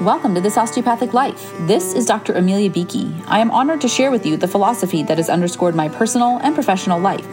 Welcome 0.00 0.34
to 0.34 0.40
This 0.40 0.56
Osteopathic 0.56 1.12
Life. 1.12 1.52
This 1.66 1.92
is 1.92 2.06
Dr. 2.06 2.32
Amelia 2.32 2.70
Beakey. 2.70 3.22
I 3.26 3.40
am 3.40 3.50
honored 3.50 3.82
to 3.82 3.88
share 3.88 4.10
with 4.10 4.24
you 4.24 4.38
the 4.38 4.48
philosophy 4.48 5.02
that 5.02 5.18
has 5.18 5.28
underscored 5.28 5.74
my 5.74 5.90
personal 5.90 6.38
and 6.38 6.54
professional 6.54 6.98
life 6.98 7.26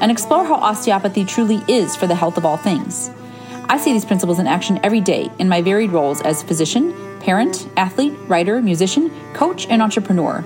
and 0.00 0.08
explore 0.08 0.44
how 0.44 0.54
osteopathy 0.54 1.24
truly 1.24 1.64
is 1.66 1.96
for 1.96 2.06
the 2.06 2.14
health 2.14 2.36
of 2.36 2.46
all 2.46 2.56
things. 2.56 3.10
I 3.68 3.76
see 3.76 3.92
these 3.92 4.04
principles 4.04 4.38
in 4.38 4.46
action 4.46 4.78
every 4.84 5.00
day 5.00 5.32
in 5.40 5.48
my 5.48 5.62
varied 5.62 5.90
roles 5.90 6.20
as 6.22 6.44
physician, 6.44 6.94
parent, 7.18 7.68
athlete, 7.76 8.16
writer, 8.28 8.62
musician, 8.62 9.10
coach, 9.34 9.66
and 9.66 9.82
entrepreneur, 9.82 10.44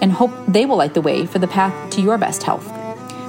and 0.00 0.12
hope 0.12 0.30
they 0.46 0.66
will 0.66 0.76
light 0.76 0.94
the 0.94 1.00
way 1.00 1.26
for 1.26 1.40
the 1.40 1.48
path 1.48 1.90
to 1.94 2.00
your 2.00 2.16
best 2.16 2.44
health. 2.44 2.72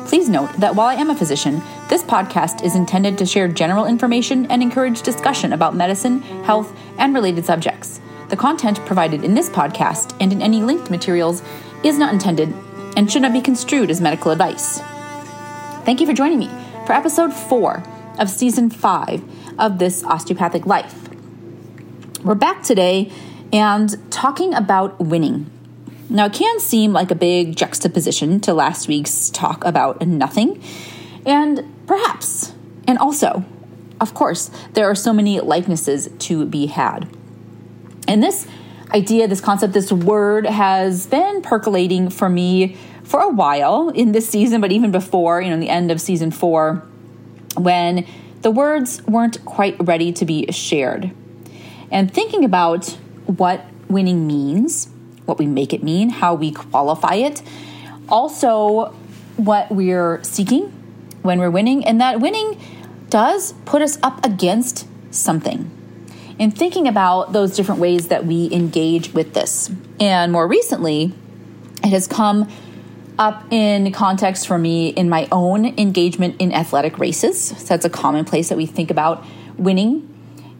Please 0.07 0.29
note 0.29 0.53
that 0.59 0.75
while 0.75 0.87
I 0.87 0.93
am 0.93 1.09
a 1.09 1.15
physician, 1.15 1.59
this 1.89 2.03
podcast 2.03 2.63
is 2.63 2.75
intended 2.75 3.17
to 3.17 3.25
share 3.25 3.47
general 3.47 3.87
information 3.87 4.45
and 4.45 4.61
encourage 4.61 5.01
discussion 5.01 5.53
about 5.53 5.75
medicine, 5.75 6.21
health, 6.43 6.71
and 6.99 7.15
related 7.15 7.45
subjects. 7.45 7.99
The 8.29 8.37
content 8.37 8.85
provided 8.85 9.23
in 9.23 9.33
this 9.33 9.49
podcast 9.49 10.15
and 10.21 10.31
in 10.31 10.39
any 10.39 10.61
linked 10.61 10.91
materials 10.91 11.41
is 11.83 11.97
not 11.97 12.13
intended 12.13 12.53
and 12.95 13.11
should 13.11 13.23
not 13.23 13.33
be 13.33 13.41
construed 13.41 13.89
as 13.89 14.01
medical 14.01 14.29
advice. 14.29 14.79
Thank 15.83 15.99
you 15.99 16.05
for 16.05 16.13
joining 16.13 16.37
me 16.37 16.49
for 16.85 16.93
episode 16.93 17.33
four 17.33 17.83
of 18.19 18.29
season 18.29 18.69
five 18.69 19.23
of 19.57 19.79
This 19.79 20.03
Osteopathic 20.03 20.67
Life. 20.67 21.09
We're 22.23 22.35
back 22.35 22.61
today 22.61 23.11
and 23.51 24.11
talking 24.11 24.53
about 24.53 24.99
winning. 24.99 25.49
Now, 26.07 26.25
it 26.25 26.33
can 26.33 26.59
seem 26.59 26.93
like 26.93 27.09
a 27.09 27.15
big 27.15 27.55
juxtaposition 27.55 28.39
to 28.41 28.53
last 28.53 28.87
week's 28.87 29.31
talk 29.31 29.65
about 29.65 30.05
nothing, 30.05 30.61
and 31.25 31.65
perhaps, 31.89 32.53
and 32.87 32.99
also, 32.99 33.43
of 33.99 34.13
course, 34.13 34.51
there 34.73 34.85
are 34.85 34.93
so 34.93 35.11
many 35.11 35.39
likenesses 35.39 36.07
to 36.19 36.45
be 36.45 36.67
had. 36.67 37.09
And 38.07 38.21
this 38.21 38.47
idea, 38.93 39.27
this 39.27 39.41
concept, 39.41 39.73
this 39.73 39.91
word 39.91 40.45
has 40.45 41.07
been 41.07 41.41
percolating 41.41 42.11
for 42.11 42.29
me 42.29 42.77
for 43.03 43.21
a 43.21 43.27
while 43.27 43.89
in 43.89 44.11
this 44.11 44.29
season, 44.29 44.61
but 44.61 44.71
even 44.71 44.91
before, 44.91 45.41
you 45.41 45.49
know, 45.49 45.59
the 45.59 45.71
end 45.71 45.89
of 45.89 45.99
season 45.99 46.29
four, 46.29 46.83
when 47.57 48.05
the 48.43 48.51
words 48.51 49.03
weren't 49.07 49.43
quite 49.43 49.75
ready 49.79 50.11
to 50.11 50.25
be 50.25 50.45
shared. 50.51 51.09
And 51.89 52.13
thinking 52.13 52.45
about 52.45 52.85
what 53.25 53.65
winning 53.87 54.27
means 54.27 54.89
what 55.25 55.39
we 55.39 55.47
make 55.47 55.73
it 55.73 55.81
mean, 55.81 56.09
how 56.09 56.35
we 56.35 56.51
qualify 56.51 57.15
it, 57.15 57.41
also 58.09 58.93
what 59.37 59.71
we're 59.71 60.23
seeking 60.23 60.71
when 61.29 61.39
we're 61.39 61.51
winning, 61.51 61.85
and 61.85 62.01
that 62.01 62.19
winning 62.19 62.59
does 63.11 63.53
put 63.65 63.83
us 63.83 63.99
up 64.01 64.25
against 64.25 64.87
something. 65.13 65.69
And 66.39 66.57
thinking 66.57 66.87
about 66.87 67.33
those 67.33 67.55
different 67.55 67.79
ways 67.79 68.07
that 68.07 68.25
we 68.25 68.51
engage 68.51 69.13
with 69.13 69.35
this. 69.35 69.69
And 69.99 70.31
more 70.31 70.47
recently, 70.47 71.13
it 71.83 71.89
has 71.89 72.07
come 72.07 72.49
up 73.19 73.43
in 73.51 73.91
context 73.91 74.47
for 74.47 74.57
me 74.57 74.89
in 74.89 75.07
my 75.07 75.27
own 75.31 75.65
engagement 75.77 76.37
in 76.39 76.51
athletic 76.51 76.97
races. 76.97 77.39
So 77.39 77.65
that's 77.65 77.85
a 77.85 77.91
common 77.91 78.25
place 78.25 78.49
that 78.49 78.57
we 78.57 78.65
think 78.65 78.89
about 78.89 79.23
winning 79.55 80.07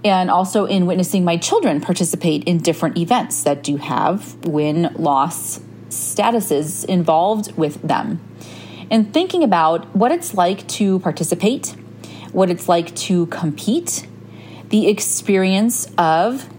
and 0.04 0.30
also 0.30 0.66
in 0.66 0.86
witnessing 0.86 1.26
my 1.26 1.38
children 1.38 1.82
participate 1.82 2.44
in 2.44 2.60
different 2.60 2.96
events 2.96 3.44
that 3.44 3.64
do 3.64 3.78
have 3.78 4.36
win 4.46 4.94
loss 5.00 5.60
statuses 5.90 6.86
involved 6.86 7.58
with 7.58 7.82
them. 7.82 8.22
And 8.92 9.14
thinking 9.14 9.44
about 9.44 9.86
what 9.96 10.12
it's 10.12 10.34
like 10.34 10.68
to 10.70 11.00
participate, 11.00 11.76
what 12.32 12.50
it's 12.50 12.68
like 12.68 12.96
to 12.96 13.28
compete, 13.28 14.08
the 14.70 14.88
experience 14.88 15.92
of 15.98 16.50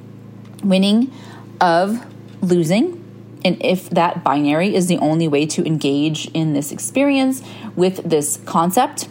winning, 0.62 1.12
of 1.60 2.04
losing, 2.42 2.96
and 3.44 3.60
if 3.64 3.88
that 3.90 4.22
binary 4.22 4.74
is 4.74 4.86
the 4.86 4.98
only 4.98 5.26
way 5.26 5.46
to 5.46 5.64
engage 5.64 6.26
in 6.28 6.52
this 6.52 6.72
experience 6.72 7.42
with 7.74 8.08
this 8.08 8.38
concept, 8.44 9.08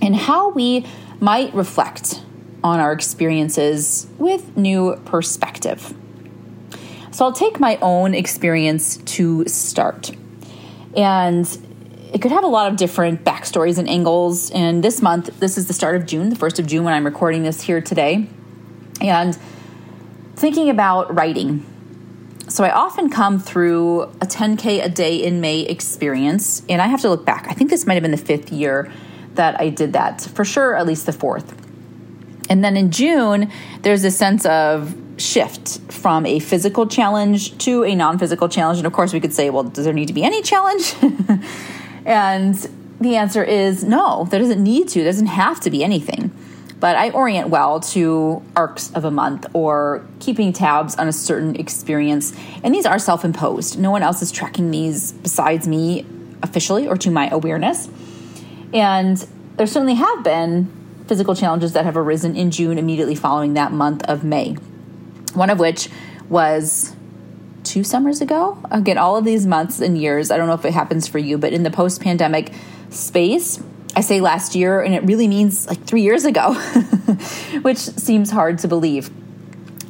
and 0.00 0.14
how 0.16 0.50
we 0.50 0.86
might 1.20 1.52
reflect 1.54 2.22
on 2.64 2.80
our 2.80 2.92
experiences 2.92 4.06
with 4.18 4.56
new 4.56 4.96
perspective. 5.04 5.94
So 7.10 7.24
I'll 7.24 7.32
take 7.32 7.60
my 7.60 7.78
own 7.82 8.14
experience 8.14 8.96
to 8.96 9.46
start. 9.46 10.12
And 10.96 11.46
it 12.12 12.20
could 12.20 12.30
have 12.30 12.44
a 12.44 12.48
lot 12.48 12.70
of 12.70 12.76
different 12.76 13.24
backstories 13.24 13.78
and 13.78 13.88
angles. 13.88 14.50
And 14.50 14.84
this 14.84 15.00
month, 15.00 15.40
this 15.40 15.56
is 15.56 15.66
the 15.66 15.72
start 15.72 15.96
of 15.96 16.06
June, 16.06 16.28
the 16.28 16.36
1st 16.36 16.58
of 16.58 16.66
June, 16.66 16.84
when 16.84 16.92
I'm 16.92 17.04
recording 17.04 17.42
this 17.42 17.62
here 17.62 17.80
today. 17.80 18.28
And 19.00 19.36
thinking 20.36 20.68
about 20.68 21.14
writing. 21.14 21.66
So 22.48 22.64
I 22.64 22.70
often 22.70 23.08
come 23.08 23.38
through 23.38 24.02
a 24.02 24.26
10K 24.26 24.84
a 24.84 24.88
day 24.90 25.22
in 25.22 25.40
May 25.40 25.60
experience. 25.60 26.62
And 26.68 26.82
I 26.82 26.86
have 26.86 27.00
to 27.00 27.08
look 27.08 27.24
back. 27.24 27.46
I 27.48 27.54
think 27.54 27.70
this 27.70 27.86
might 27.86 27.94
have 27.94 28.02
been 28.02 28.10
the 28.10 28.18
fifth 28.18 28.52
year 28.52 28.92
that 29.34 29.58
I 29.58 29.70
did 29.70 29.94
that. 29.94 30.20
For 30.20 30.44
sure, 30.44 30.76
at 30.76 30.86
least 30.86 31.06
the 31.06 31.12
fourth. 31.12 31.58
And 32.50 32.62
then 32.62 32.76
in 32.76 32.90
June, 32.90 33.50
there's 33.80 34.04
a 34.04 34.10
sense 34.10 34.44
of 34.44 34.94
shift 35.16 35.80
from 35.90 36.26
a 36.26 36.40
physical 36.40 36.86
challenge 36.86 37.56
to 37.58 37.84
a 37.84 37.94
non 37.94 38.18
physical 38.18 38.50
challenge. 38.50 38.78
And 38.78 38.86
of 38.86 38.92
course, 38.92 39.14
we 39.14 39.20
could 39.20 39.32
say, 39.32 39.48
well, 39.48 39.62
does 39.62 39.86
there 39.86 39.94
need 39.94 40.08
to 40.08 40.12
be 40.12 40.24
any 40.24 40.42
challenge? 40.42 40.94
and 42.04 42.54
the 43.00 43.16
answer 43.16 43.42
is 43.42 43.84
no, 43.84 44.26
there 44.30 44.40
doesn't 44.40 44.62
need 44.62 44.88
to, 44.88 45.00
there 45.00 45.08
doesn't 45.08 45.26
have 45.26 45.60
to 45.60 45.70
be 45.70 45.82
anything. 45.82 46.30
But 46.80 46.96
I 46.96 47.10
orient 47.10 47.48
well 47.48 47.78
to 47.78 48.42
arcs 48.56 48.90
of 48.92 49.04
a 49.04 49.10
month 49.10 49.46
or 49.52 50.04
keeping 50.18 50.52
tabs 50.52 50.96
on 50.96 51.06
a 51.06 51.12
certain 51.12 51.54
experience. 51.54 52.32
And 52.64 52.74
these 52.74 52.86
are 52.86 52.98
self 52.98 53.24
imposed. 53.24 53.78
No 53.78 53.92
one 53.92 54.02
else 54.02 54.20
is 54.20 54.32
tracking 54.32 54.72
these 54.72 55.12
besides 55.12 55.68
me 55.68 56.04
officially 56.42 56.88
or 56.88 56.96
to 56.96 57.10
my 57.10 57.28
awareness. 57.30 57.88
And 58.74 59.16
there 59.56 59.66
certainly 59.68 59.94
have 59.94 60.24
been 60.24 60.72
physical 61.06 61.36
challenges 61.36 61.72
that 61.74 61.84
have 61.84 61.96
arisen 61.96 62.34
in 62.34 62.50
June 62.50 62.78
immediately 62.78 63.14
following 63.14 63.54
that 63.54 63.70
month 63.70 64.02
of 64.08 64.24
May. 64.24 64.54
One 65.34 65.50
of 65.50 65.60
which 65.60 65.88
was 66.28 66.96
two 67.72 67.82
summers 67.82 68.20
ago. 68.20 68.58
Again, 68.70 68.98
all 68.98 69.16
of 69.16 69.24
these 69.24 69.46
months 69.46 69.80
and 69.80 69.96
years, 69.96 70.30
I 70.30 70.36
don't 70.36 70.46
know 70.46 70.52
if 70.52 70.66
it 70.66 70.74
happens 70.74 71.08
for 71.08 71.18
you, 71.18 71.38
but 71.38 71.54
in 71.54 71.62
the 71.62 71.70
post 71.70 72.02
pandemic 72.02 72.52
space, 72.90 73.62
I 73.96 74.02
say 74.02 74.20
last 74.20 74.54
year, 74.54 74.82
and 74.82 74.94
it 74.94 75.02
really 75.04 75.26
means 75.26 75.66
like 75.66 75.82
three 75.82 76.02
years 76.02 76.26
ago, 76.26 76.52
which 77.62 77.78
seems 77.78 78.30
hard 78.30 78.58
to 78.58 78.68
believe. 78.68 79.10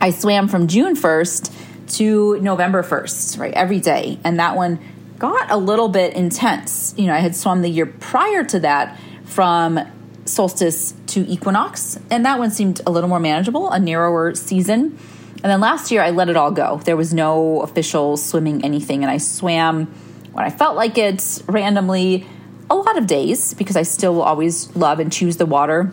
I 0.00 0.10
swam 0.10 0.46
from 0.46 0.68
June 0.68 0.94
1st 0.94 1.96
to 1.96 2.40
November 2.40 2.84
1st, 2.84 3.40
right, 3.40 3.52
every 3.52 3.80
day. 3.80 4.16
And 4.22 4.38
that 4.38 4.54
one 4.54 4.78
got 5.18 5.50
a 5.50 5.56
little 5.56 5.88
bit 5.88 6.14
intense. 6.14 6.94
You 6.96 7.08
know, 7.08 7.14
I 7.14 7.18
had 7.18 7.34
swum 7.34 7.62
the 7.62 7.68
year 7.68 7.86
prior 7.86 8.44
to 8.44 8.60
that 8.60 8.96
from 9.24 9.80
solstice 10.24 10.94
to 11.08 11.26
equinox, 11.28 11.98
and 12.10 12.24
that 12.26 12.38
one 12.38 12.52
seemed 12.52 12.80
a 12.86 12.92
little 12.92 13.08
more 13.08 13.18
manageable, 13.18 13.72
a 13.72 13.80
narrower 13.80 14.36
season. 14.36 15.00
And 15.42 15.50
then 15.50 15.60
last 15.60 15.90
year, 15.90 16.02
I 16.02 16.10
let 16.10 16.28
it 16.28 16.36
all 16.36 16.52
go. 16.52 16.80
There 16.84 16.96
was 16.96 17.12
no 17.12 17.62
official 17.62 18.16
swimming 18.16 18.64
anything, 18.64 19.02
and 19.02 19.10
I 19.10 19.18
swam 19.18 19.86
when 20.32 20.44
I 20.44 20.50
felt 20.50 20.76
like 20.76 20.96
it 20.98 21.42
randomly 21.46 22.26
a 22.70 22.76
lot 22.76 22.96
of 22.96 23.06
days 23.06 23.52
because 23.54 23.76
I 23.76 23.82
still 23.82 24.22
always 24.22 24.74
love 24.76 25.00
and 25.00 25.12
choose 25.12 25.36
the 25.36 25.46
water, 25.46 25.92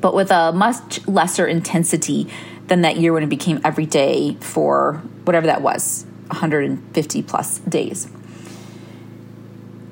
but 0.00 0.14
with 0.14 0.30
a 0.30 0.52
much 0.52 1.06
lesser 1.06 1.46
intensity 1.46 2.28
than 2.66 2.82
that 2.82 2.96
year 2.96 3.12
when 3.12 3.22
it 3.22 3.28
became 3.28 3.60
every 3.64 3.86
day 3.86 4.36
for 4.40 4.94
whatever 5.24 5.46
that 5.46 5.60
was 5.60 6.06
150 6.28 7.22
plus 7.22 7.58
days. 7.60 8.08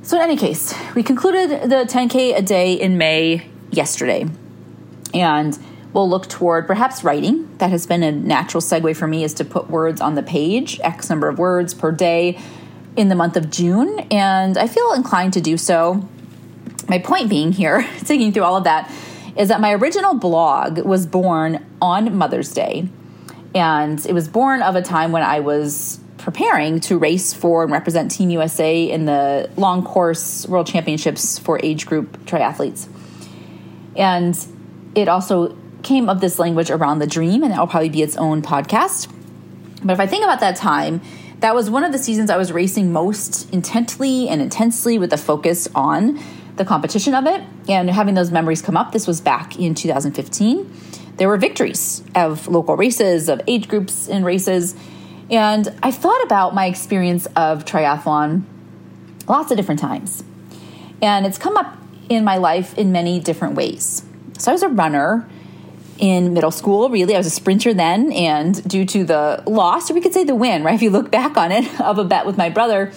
So, 0.02 0.16
in 0.16 0.22
any 0.22 0.36
case, 0.38 0.74
we 0.94 1.02
concluded 1.02 1.68
the 1.68 1.84
10K 1.84 2.34
a 2.36 2.40
day 2.40 2.72
in 2.72 2.96
May 2.96 3.46
yesterday. 3.70 4.26
And 5.12 5.58
we'll 5.92 6.08
look 6.08 6.28
toward 6.28 6.66
perhaps 6.66 7.04
writing. 7.04 7.37
That 7.58 7.70
has 7.70 7.86
been 7.86 8.02
a 8.02 8.12
natural 8.12 8.60
segue 8.60 8.96
for 8.96 9.06
me 9.06 9.24
is 9.24 9.34
to 9.34 9.44
put 9.44 9.68
words 9.68 10.00
on 10.00 10.14
the 10.14 10.22
page, 10.22 10.78
X 10.80 11.10
number 11.10 11.28
of 11.28 11.38
words 11.38 11.74
per 11.74 11.90
day 11.90 12.38
in 12.96 13.08
the 13.08 13.14
month 13.14 13.36
of 13.36 13.50
June. 13.50 14.00
And 14.10 14.56
I 14.56 14.66
feel 14.66 14.92
inclined 14.92 15.32
to 15.34 15.40
do 15.40 15.56
so. 15.56 16.08
My 16.88 16.98
point 16.98 17.28
being 17.28 17.52
here, 17.52 17.82
thinking 17.98 18.32
through 18.32 18.44
all 18.44 18.56
of 18.56 18.64
that, 18.64 18.92
is 19.36 19.48
that 19.48 19.60
my 19.60 19.72
original 19.72 20.14
blog 20.14 20.78
was 20.78 21.06
born 21.06 21.64
on 21.80 22.16
Mother's 22.16 22.52
Day. 22.52 22.88
And 23.54 24.04
it 24.04 24.12
was 24.12 24.28
born 24.28 24.62
of 24.62 24.76
a 24.76 24.82
time 24.82 25.12
when 25.12 25.22
I 25.22 25.40
was 25.40 26.00
preparing 26.18 26.80
to 26.80 26.98
race 26.98 27.32
for 27.32 27.62
and 27.62 27.72
represent 27.72 28.10
Team 28.10 28.30
USA 28.30 28.90
in 28.90 29.06
the 29.06 29.48
long 29.56 29.84
course 29.84 30.46
world 30.46 30.66
championships 30.66 31.38
for 31.38 31.58
age 31.62 31.86
group 31.86 32.18
triathletes. 32.26 32.88
And 33.96 34.36
it 34.94 35.08
also 35.08 35.56
came 35.82 36.08
of 36.08 36.20
this 36.20 36.38
language 36.38 36.70
around 36.70 36.98
the 36.98 37.06
dream, 37.06 37.42
and 37.42 37.52
that 37.52 37.58
will 37.58 37.66
probably 37.66 37.88
be 37.88 38.02
its 38.02 38.16
own 38.16 38.42
podcast. 38.42 39.12
But 39.82 39.92
if 39.92 40.00
I 40.00 40.06
think 40.06 40.24
about 40.24 40.40
that 40.40 40.56
time, 40.56 41.00
that 41.40 41.54
was 41.54 41.70
one 41.70 41.84
of 41.84 41.92
the 41.92 41.98
seasons 41.98 42.30
I 42.30 42.36
was 42.36 42.50
racing 42.52 42.92
most 42.92 43.52
intently 43.52 44.28
and 44.28 44.42
intensely 44.42 44.98
with 44.98 45.12
a 45.12 45.16
focus 45.16 45.68
on 45.74 46.18
the 46.56 46.64
competition 46.64 47.14
of 47.14 47.26
it 47.26 47.42
and 47.68 47.88
having 47.88 48.14
those 48.14 48.32
memories 48.32 48.60
come 48.60 48.76
up. 48.76 48.90
This 48.90 49.06
was 49.06 49.20
back 49.20 49.56
in 49.58 49.74
2015. 49.74 50.72
there 51.18 51.28
were 51.28 51.36
victories 51.36 52.02
of 52.14 52.48
local 52.48 52.76
races, 52.76 53.28
of 53.28 53.40
age 53.46 53.68
groups 53.68 54.08
in 54.08 54.24
races. 54.24 54.74
And 55.30 55.68
I 55.82 55.90
thought 55.90 56.22
about 56.24 56.54
my 56.54 56.66
experience 56.66 57.26
of 57.36 57.64
triathlon 57.64 58.44
lots 59.28 59.50
of 59.50 59.56
different 59.56 59.80
times. 59.80 60.24
And 61.02 61.26
it's 61.26 61.38
come 61.38 61.56
up 61.56 61.76
in 62.08 62.24
my 62.24 62.38
life 62.38 62.76
in 62.78 62.92
many 62.92 63.20
different 63.20 63.54
ways. 63.54 64.02
So 64.38 64.50
I 64.50 64.54
was 64.54 64.62
a 64.62 64.68
runner 64.68 65.28
in 65.98 66.32
middle 66.32 66.50
school, 66.50 66.88
really. 66.90 67.14
I 67.14 67.18
was 67.18 67.26
a 67.26 67.30
sprinter 67.30 67.74
then, 67.74 68.12
and 68.12 68.66
due 68.68 68.84
to 68.86 69.04
the 69.04 69.42
loss, 69.46 69.90
or 69.90 69.94
we 69.94 70.00
could 70.00 70.14
say 70.14 70.24
the 70.24 70.34
win, 70.34 70.62
right? 70.64 70.74
If 70.74 70.82
you 70.82 70.90
look 70.90 71.10
back 71.10 71.36
on 71.36 71.52
it, 71.52 71.80
of 71.80 71.98
a 71.98 72.04
bet 72.04 72.26
with 72.26 72.36
my 72.36 72.48
brother, 72.48 72.92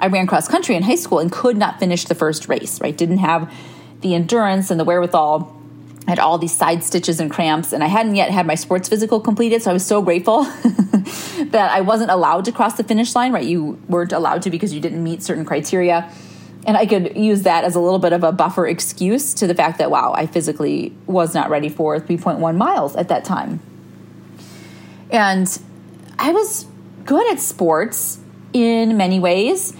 I 0.00 0.08
ran 0.08 0.26
cross 0.26 0.48
country 0.48 0.74
in 0.74 0.82
high 0.82 0.96
school 0.96 1.18
and 1.18 1.30
could 1.30 1.56
not 1.56 1.78
finish 1.78 2.04
the 2.04 2.14
first 2.14 2.48
race, 2.48 2.80
right? 2.80 2.96
Didn't 2.96 3.18
have 3.18 3.52
the 4.00 4.14
endurance 4.14 4.70
and 4.70 4.78
the 4.78 4.84
wherewithal. 4.84 5.62
I 6.06 6.10
had 6.10 6.18
all 6.18 6.36
these 6.36 6.54
side 6.54 6.84
stitches 6.84 7.18
and 7.18 7.30
cramps, 7.30 7.72
and 7.72 7.82
I 7.82 7.86
hadn't 7.86 8.16
yet 8.16 8.30
had 8.30 8.46
my 8.46 8.56
sports 8.56 8.88
physical 8.88 9.20
completed, 9.20 9.62
so 9.62 9.70
I 9.70 9.72
was 9.72 9.86
so 9.86 10.02
grateful 10.02 10.42
that 11.52 11.70
I 11.72 11.80
wasn't 11.80 12.10
allowed 12.10 12.44
to 12.44 12.52
cross 12.52 12.76
the 12.76 12.84
finish 12.84 13.14
line, 13.14 13.32
right? 13.32 13.44
You 13.44 13.80
weren't 13.88 14.12
allowed 14.12 14.42
to 14.42 14.50
because 14.50 14.74
you 14.74 14.80
didn't 14.80 15.02
meet 15.02 15.22
certain 15.22 15.46
criteria. 15.46 16.10
And 16.66 16.76
I 16.76 16.86
could 16.86 17.16
use 17.16 17.42
that 17.42 17.64
as 17.64 17.74
a 17.74 17.80
little 17.80 17.98
bit 17.98 18.12
of 18.12 18.24
a 18.24 18.32
buffer 18.32 18.66
excuse 18.66 19.34
to 19.34 19.46
the 19.46 19.54
fact 19.54 19.78
that, 19.78 19.90
wow, 19.90 20.14
I 20.16 20.26
physically 20.26 20.96
was 21.06 21.34
not 21.34 21.50
ready 21.50 21.68
for 21.68 22.00
3.1 22.00 22.56
miles 22.56 22.96
at 22.96 23.08
that 23.08 23.24
time. 23.24 23.60
And 25.10 25.46
I 26.18 26.32
was 26.32 26.66
good 27.04 27.30
at 27.30 27.38
sports 27.38 28.18
in 28.52 28.96
many 28.96 29.20
ways 29.20 29.76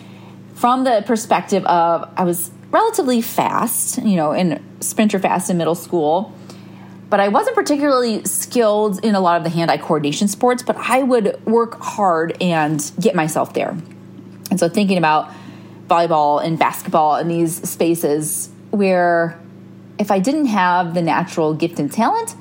from 0.54 0.84
the 0.84 1.02
perspective 1.06 1.64
of 1.64 2.10
I 2.16 2.24
was 2.24 2.50
relatively 2.70 3.22
fast, 3.22 3.98
you 4.02 4.16
know, 4.16 4.32
in 4.32 4.62
sprinter 4.80 5.18
fast 5.18 5.48
in 5.48 5.56
middle 5.56 5.74
school. 5.74 6.32
But 7.08 7.20
I 7.20 7.28
wasn't 7.28 7.54
particularly 7.54 8.24
skilled 8.24 9.04
in 9.04 9.14
a 9.14 9.20
lot 9.20 9.38
of 9.38 9.44
the 9.44 9.50
hand 9.50 9.70
eye 9.70 9.78
coordination 9.78 10.26
sports, 10.26 10.62
but 10.62 10.76
I 10.76 11.02
would 11.02 11.44
work 11.46 11.80
hard 11.80 12.36
and 12.40 12.90
get 13.00 13.14
myself 13.14 13.54
there. 13.54 13.76
And 14.50 14.58
so 14.58 14.68
thinking 14.68 14.98
about 14.98 15.30
volleyball 15.94 16.44
and 16.44 16.58
basketball 16.58 17.16
in 17.16 17.28
these 17.28 17.68
spaces 17.68 18.50
where 18.70 19.38
if 19.98 20.10
I 20.10 20.18
didn't 20.18 20.46
have 20.46 20.94
the 20.94 21.02
natural 21.02 21.54
gift 21.54 21.78
and 21.78 21.90
talent, 21.90 22.34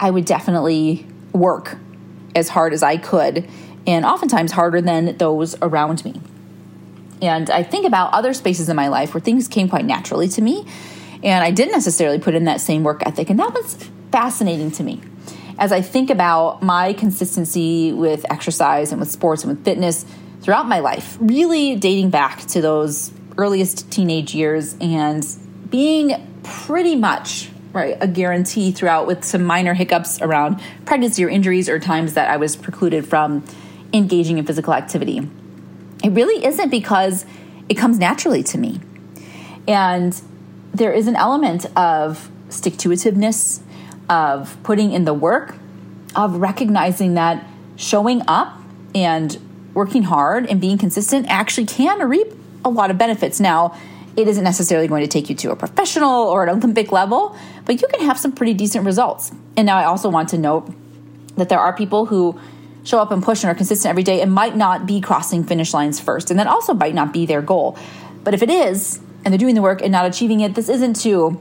I 0.00 0.10
would 0.10 0.24
definitely 0.24 1.06
work 1.32 1.76
as 2.34 2.48
hard 2.48 2.72
as 2.72 2.82
I 2.82 2.96
could, 2.96 3.48
and 3.86 4.04
oftentimes 4.04 4.52
harder 4.52 4.80
than 4.80 5.16
those 5.16 5.56
around 5.62 6.04
me. 6.04 6.20
And 7.22 7.48
I 7.50 7.62
think 7.62 7.86
about 7.86 8.12
other 8.12 8.34
spaces 8.34 8.68
in 8.68 8.76
my 8.76 8.88
life 8.88 9.14
where 9.14 9.20
things 9.20 9.48
came 9.48 9.68
quite 9.68 9.84
naturally 9.84 10.28
to 10.28 10.42
me, 10.42 10.66
and 11.22 11.44
I 11.44 11.50
didn't 11.50 11.72
necessarily 11.72 12.18
put 12.18 12.34
in 12.34 12.44
that 12.44 12.60
same 12.60 12.82
work 12.82 13.02
ethic, 13.06 13.30
and 13.30 13.38
that 13.38 13.52
was 13.54 13.88
fascinating 14.12 14.70
to 14.72 14.82
me. 14.82 15.00
As 15.58 15.72
I 15.72 15.80
think 15.80 16.10
about 16.10 16.62
my 16.62 16.92
consistency 16.92 17.92
with 17.92 18.30
exercise 18.30 18.92
and 18.92 19.00
with 19.00 19.10
sports 19.10 19.44
and 19.44 19.54
with 19.54 19.64
fitness, 19.64 20.04
throughout 20.46 20.68
my 20.68 20.78
life, 20.78 21.18
really 21.20 21.74
dating 21.74 22.08
back 22.08 22.38
to 22.42 22.60
those 22.60 23.10
earliest 23.36 23.90
teenage 23.90 24.32
years 24.32 24.76
and 24.80 25.26
being 25.68 26.14
pretty 26.44 26.94
much 26.94 27.50
right 27.72 27.98
a 28.00 28.06
guarantee 28.06 28.70
throughout 28.70 29.08
with 29.08 29.24
some 29.24 29.42
minor 29.42 29.74
hiccups 29.74 30.22
around 30.22 30.62
pregnancy 30.84 31.24
or 31.24 31.28
injuries 31.28 31.68
or 31.68 31.80
times 31.80 32.14
that 32.14 32.30
I 32.30 32.36
was 32.36 32.54
precluded 32.54 33.04
from 33.04 33.44
engaging 33.92 34.38
in 34.38 34.46
physical 34.46 34.72
activity. 34.72 35.28
It 36.04 36.10
really 36.10 36.46
isn't 36.46 36.70
because 36.70 37.26
it 37.68 37.74
comes 37.74 37.98
naturally 37.98 38.44
to 38.44 38.56
me. 38.56 38.78
And 39.66 40.14
there 40.72 40.92
is 40.92 41.08
an 41.08 41.16
element 41.16 41.66
of 41.76 42.30
stick 42.50 42.76
to 42.76 42.90
itiveness, 42.90 43.62
of 44.08 44.56
putting 44.62 44.92
in 44.92 45.06
the 45.06 45.14
work, 45.14 45.56
of 46.14 46.36
recognizing 46.36 47.14
that 47.14 47.44
showing 47.74 48.22
up 48.28 48.60
and 48.94 49.36
working 49.76 50.04
hard 50.04 50.46
and 50.46 50.60
being 50.60 50.78
consistent 50.78 51.26
actually 51.28 51.66
can 51.66 52.08
reap 52.08 52.28
a 52.64 52.70
lot 52.70 52.90
of 52.90 52.98
benefits. 52.98 53.38
Now, 53.38 53.78
it 54.16 54.26
isn't 54.26 54.42
necessarily 54.42 54.88
going 54.88 55.02
to 55.02 55.08
take 55.08 55.28
you 55.28 55.36
to 55.36 55.50
a 55.50 55.56
professional 55.56 56.10
or 56.10 56.42
an 56.42 56.48
Olympic 56.48 56.90
level, 56.90 57.36
but 57.66 57.80
you 57.80 57.86
can 57.88 58.00
have 58.06 58.18
some 58.18 58.32
pretty 58.32 58.54
decent 58.54 58.86
results. 58.86 59.30
And 59.56 59.66
now 59.66 59.76
I 59.76 59.84
also 59.84 60.08
want 60.08 60.30
to 60.30 60.38
note 60.38 60.72
that 61.36 61.50
there 61.50 61.60
are 61.60 61.76
people 61.76 62.06
who 62.06 62.40
show 62.82 62.98
up 62.98 63.10
and 63.10 63.22
push 63.22 63.42
and 63.42 63.50
are 63.50 63.54
consistent 63.54 63.90
every 63.90 64.02
day 64.02 64.22
and 64.22 64.32
might 64.32 64.56
not 64.56 64.86
be 64.86 65.00
crossing 65.00 65.44
finish 65.44 65.74
lines 65.74 66.00
first, 66.00 66.30
and 66.30 66.40
that 66.40 66.46
also 66.46 66.72
might 66.72 66.94
not 66.94 67.12
be 67.12 67.26
their 67.26 67.42
goal. 67.42 67.76
But 68.24 68.32
if 68.32 68.42
it 68.42 68.48
is, 68.50 69.00
and 69.24 69.32
they're 69.32 69.38
doing 69.38 69.54
the 69.54 69.62
work 69.62 69.82
and 69.82 69.92
not 69.92 70.06
achieving 70.06 70.40
it, 70.40 70.54
this 70.54 70.68
isn't 70.68 70.94
to 71.02 71.40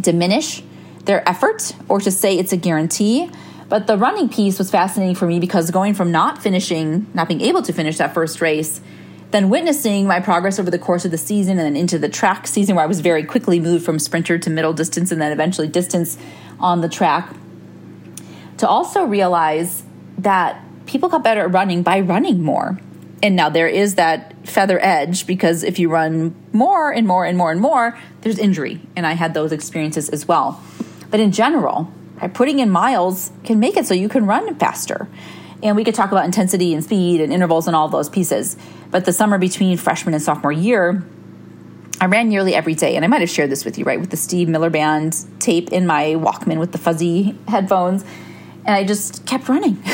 diminish 0.00 0.62
their 1.04 1.28
effort 1.28 1.72
or 1.88 2.00
to 2.00 2.10
say 2.10 2.36
it's 2.36 2.52
a 2.52 2.56
guarantee, 2.56 3.30
but 3.72 3.86
the 3.86 3.96
running 3.96 4.28
piece 4.28 4.58
was 4.58 4.70
fascinating 4.70 5.14
for 5.14 5.24
me 5.24 5.40
because 5.40 5.70
going 5.70 5.94
from 5.94 6.12
not 6.12 6.42
finishing, 6.42 7.06
not 7.14 7.26
being 7.26 7.40
able 7.40 7.62
to 7.62 7.72
finish 7.72 7.96
that 7.96 8.12
first 8.12 8.42
race, 8.42 8.82
then 9.30 9.48
witnessing 9.48 10.06
my 10.06 10.20
progress 10.20 10.58
over 10.58 10.70
the 10.70 10.78
course 10.78 11.06
of 11.06 11.10
the 11.10 11.16
season 11.16 11.52
and 11.52 11.60
then 11.60 11.74
into 11.74 11.98
the 11.98 12.10
track 12.10 12.46
season 12.46 12.76
where 12.76 12.84
I 12.84 12.86
was 12.86 13.00
very 13.00 13.24
quickly 13.24 13.60
moved 13.60 13.82
from 13.82 13.98
sprinter 13.98 14.38
to 14.38 14.50
middle 14.50 14.74
distance 14.74 15.10
and 15.10 15.22
then 15.22 15.32
eventually 15.32 15.68
distance 15.68 16.18
on 16.60 16.82
the 16.82 16.88
track, 16.90 17.34
to 18.58 18.68
also 18.68 19.04
realize 19.04 19.84
that 20.18 20.62
people 20.84 21.08
got 21.08 21.24
better 21.24 21.40
at 21.40 21.52
running 21.52 21.82
by 21.82 22.00
running 22.00 22.42
more. 22.42 22.78
And 23.22 23.36
now 23.36 23.48
there 23.48 23.68
is 23.68 23.94
that 23.94 24.34
feather 24.46 24.78
edge 24.84 25.26
because 25.26 25.64
if 25.64 25.78
you 25.78 25.88
run 25.88 26.34
more 26.52 26.92
and 26.92 27.06
more 27.06 27.24
and 27.24 27.38
more 27.38 27.50
and 27.50 27.58
more, 27.58 27.98
there's 28.20 28.38
injury. 28.38 28.82
And 28.96 29.06
I 29.06 29.14
had 29.14 29.32
those 29.32 29.50
experiences 29.50 30.10
as 30.10 30.28
well. 30.28 30.62
But 31.10 31.20
in 31.20 31.32
general, 31.32 31.90
Putting 32.28 32.58
in 32.58 32.70
miles 32.70 33.30
can 33.44 33.60
make 33.60 33.76
it 33.76 33.86
so 33.86 33.94
you 33.94 34.08
can 34.08 34.26
run 34.26 34.54
faster. 34.56 35.08
And 35.62 35.76
we 35.76 35.84
could 35.84 35.94
talk 35.94 36.10
about 36.10 36.24
intensity 36.24 36.74
and 36.74 36.82
speed 36.82 37.20
and 37.20 37.32
intervals 37.32 37.66
and 37.66 37.76
all 37.76 37.88
those 37.88 38.08
pieces. 38.08 38.56
But 38.90 39.04
the 39.04 39.12
summer 39.12 39.38
between 39.38 39.76
freshman 39.76 40.14
and 40.14 40.22
sophomore 40.22 40.52
year, 40.52 41.04
I 42.00 42.06
ran 42.06 42.28
nearly 42.28 42.54
every 42.54 42.74
day. 42.74 42.96
And 42.96 43.04
I 43.04 43.08
might 43.08 43.20
have 43.20 43.30
shared 43.30 43.50
this 43.50 43.64
with 43.64 43.78
you, 43.78 43.84
right? 43.84 44.00
With 44.00 44.10
the 44.10 44.16
Steve 44.16 44.48
Miller 44.48 44.70
Band 44.70 45.16
tape 45.38 45.70
in 45.70 45.86
my 45.86 46.14
Walkman 46.16 46.58
with 46.58 46.72
the 46.72 46.78
fuzzy 46.78 47.38
headphones. 47.46 48.04
And 48.64 48.74
I 48.74 48.84
just 48.84 49.24
kept 49.24 49.48
running. 49.48 49.80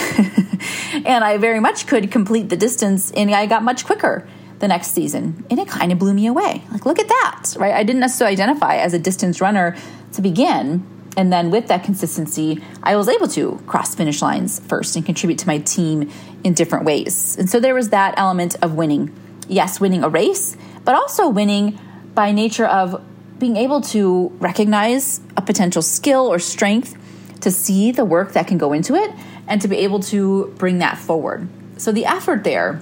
and 1.05 1.23
I 1.25 1.37
very 1.39 1.61
much 1.61 1.87
could 1.87 2.11
complete 2.11 2.49
the 2.49 2.57
distance, 2.57 3.11
and 3.13 3.35
I 3.35 3.47
got 3.47 3.63
much 3.63 3.85
quicker 3.85 4.29
the 4.59 4.69
next 4.69 4.93
season. 4.93 5.45
And 5.51 5.59
it 5.59 5.69
kind 5.69 5.93
of 5.93 5.99
blew 5.99 6.13
me 6.13 6.27
away. 6.27 6.65
Like, 6.71 6.85
look 6.85 6.99
at 6.99 7.09
that, 7.09 7.55
right? 7.59 7.75
I 7.75 7.83
didn't 7.83 8.01
necessarily 8.01 8.33
identify 8.33 8.77
as 8.77 8.93
a 8.93 8.99
distance 8.99 9.41
runner 9.41 9.77
to 10.13 10.23
begin 10.23 10.87
and 11.19 11.33
then 11.33 11.51
with 11.51 11.67
that 11.67 11.83
consistency, 11.83 12.63
I 12.81 12.95
was 12.95 13.09
able 13.09 13.27
to 13.31 13.61
cross 13.67 13.93
finish 13.93 14.23
lines 14.23 14.61
first 14.61 14.95
and 14.95 15.05
contribute 15.05 15.41
to 15.41 15.49
my 15.49 15.59
team 15.59 16.13
in 16.45 16.55
different 16.55 16.85
ways. 16.85 17.37
And 17.37 17.51
so 17.51 17.59
there 17.59 17.75
was 17.75 17.89
that 17.89 18.15
element 18.17 18.55
of 18.63 18.75
winning. 18.75 19.13
Yes, 19.49 19.81
winning 19.81 20.05
a 20.05 20.09
race, 20.09 20.57
but 20.85 20.95
also 20.95 21.29
winning 21.29 21.77
by 22.15 22.31
nature 22.31 22.67
of 22.67 23.05
being 23.37 23.57
able 23.57 23.81
to 23.81 24.29
recognize 24.39 25.21
a 25.37 25.43
potential 25.43 25.83
skill 25.83 26.33
or 26.33 26.39
strength 26.39 26.97
to 27.41 27.51
see 27.51 27.91
the 27.91 28.05
work 28.05 28.35
that 28.35 28.47
can 28.47 28.57
go 28.57 28.73
into 28.73 28.95
it 28.95 29.11
and 29.49 29.61
to 29.61 29.67
be 29.67 29.79
able 29.79 29.99
to 29.99 30.55
bring 30.57 30.79
that 30.79 30.99
forward. 30.99 31.49
So 31.79 31.91
the 31.91 32.07
effort 32.07 32.45
there 32.45 32.81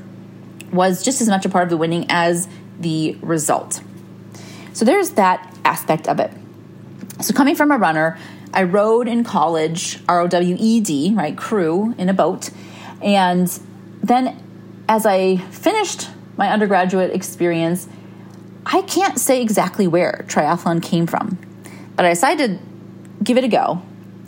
was 0.73 1.03
just 1.03 1.23
as 1.23 1.29
much 1.31 1.47
a 1.47 1.49
part 1.49 1.65
of 1.65 1.71
the 1.71 1.79
winning 1.79 2.05
as 2.11 2.49
the 2.79 3.17
result. 3.23 3.81
So 4.75 4.85
there's 4.85 5.13
that 5.13 5.57
aspect 5.65 6.07
of 6.07 6.21
it. 6.21 6.31
So, 7.21 7.33
coming 7.33 7.55
from 7.55 7.71
a 7.71 7.79
runner, 7.79 8.19
I 8.53 8.63
rowed 8.65 9.09
in 9.09 9.25
college, 9.25 9.99
R 10.09 10.21
O 10.21 10.29
W 10.29 10.57
E 10.59 10.81
D, 10.81 11.13
right, 11.15 11.37
crew 11.37 11.95
in 11.99 12.09
a 12.09 12.15
boat. 12.15 12.51
And 13.03 13.49
then 14.03 14.43
as 14.89 15.07
I 15.07 15.37
finished 15.37 16.09
my 16.37 16.51
undergraduate 16.51 17.13
experience, 17.13 17.89
I 18.65 18.83
can't 18.83 19.19
say 19.19 19.43
exactly 19.43 19.87
where 19.87 20.25
triathlon 20.29 20.83
came 20.83 21.07
from, 21.07 21.39
but 21.97 22.05
I 22.05 22.11
decided 22.11 22.59
to 22.59 23.25
give 23.25 23.37
it 23.37 23.45
a 23.45 23.49
go. 23.49 23.83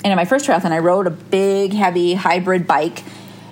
And 0.04 0.12
in 0.12 0.16
my 0.16 0.25
first 0.25 0.47
triathlon, 0.47 0.73
I 0.73 0.78
rode 0.78 1.07
a 1.07 1.11
big, 1.11 1.73
heavy 1.73 2.14
hybrid 2.14 2.66
bike 2.66 3.02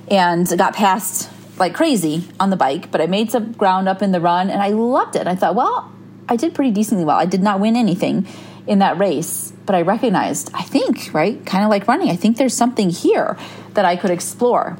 and 0.08 0.46
got 0.56 0.74
passed 0.74 1.30
like 1.58 1.74
crazy 1.74 2.28
on 2.38 2.50
the 2.50 2.56
bike, 2.56 2.90
but 2.90 3.00
I 3.00 3.06
made 3.06 3.30
some 3.30 3.52
ground 3.52 3.88
up 3.88 4.02
in 4.02 4.12
the 4.12 4.20
run 4.20 4.50
and 4.50 4.62
I 4.62 4.68
loved 4.68 5.16
it. 5.16 5.26
I 5.26 5.34
thought, 5.34 5.54
well, 5.54 5.92
I 6.28 6.36
did 6.36 6.54
pretty 6.54 6.70
decently 6.70 7.04
well. 7.04 7.16
I 7.16 7.26
did 7.26 7.42
not 7.42 7.60
win 7.60 7.76
anything 7.76 8.26
in 8.66 8.80
that 8.80 8.98
race, 8.98 9.52
but 9.64 9.74
I 9.74 9.82
recognized, 9.82 10.50
I 10.52 10.62
think, 10.62 11.12
right, 11.12 11.44
kind 11.46 11.64
of 11.64 11.70
like 11.70 11.86
running, 11.86 12.10
I 12.10 12.16
think 12.16 12.36
there's 12.36 12.54
something 12.54 12.90
here 12.90 13.36
that 13.74 13.84
I 13.84 13.96
could 13.96 14.10
explore. 14.10 14.78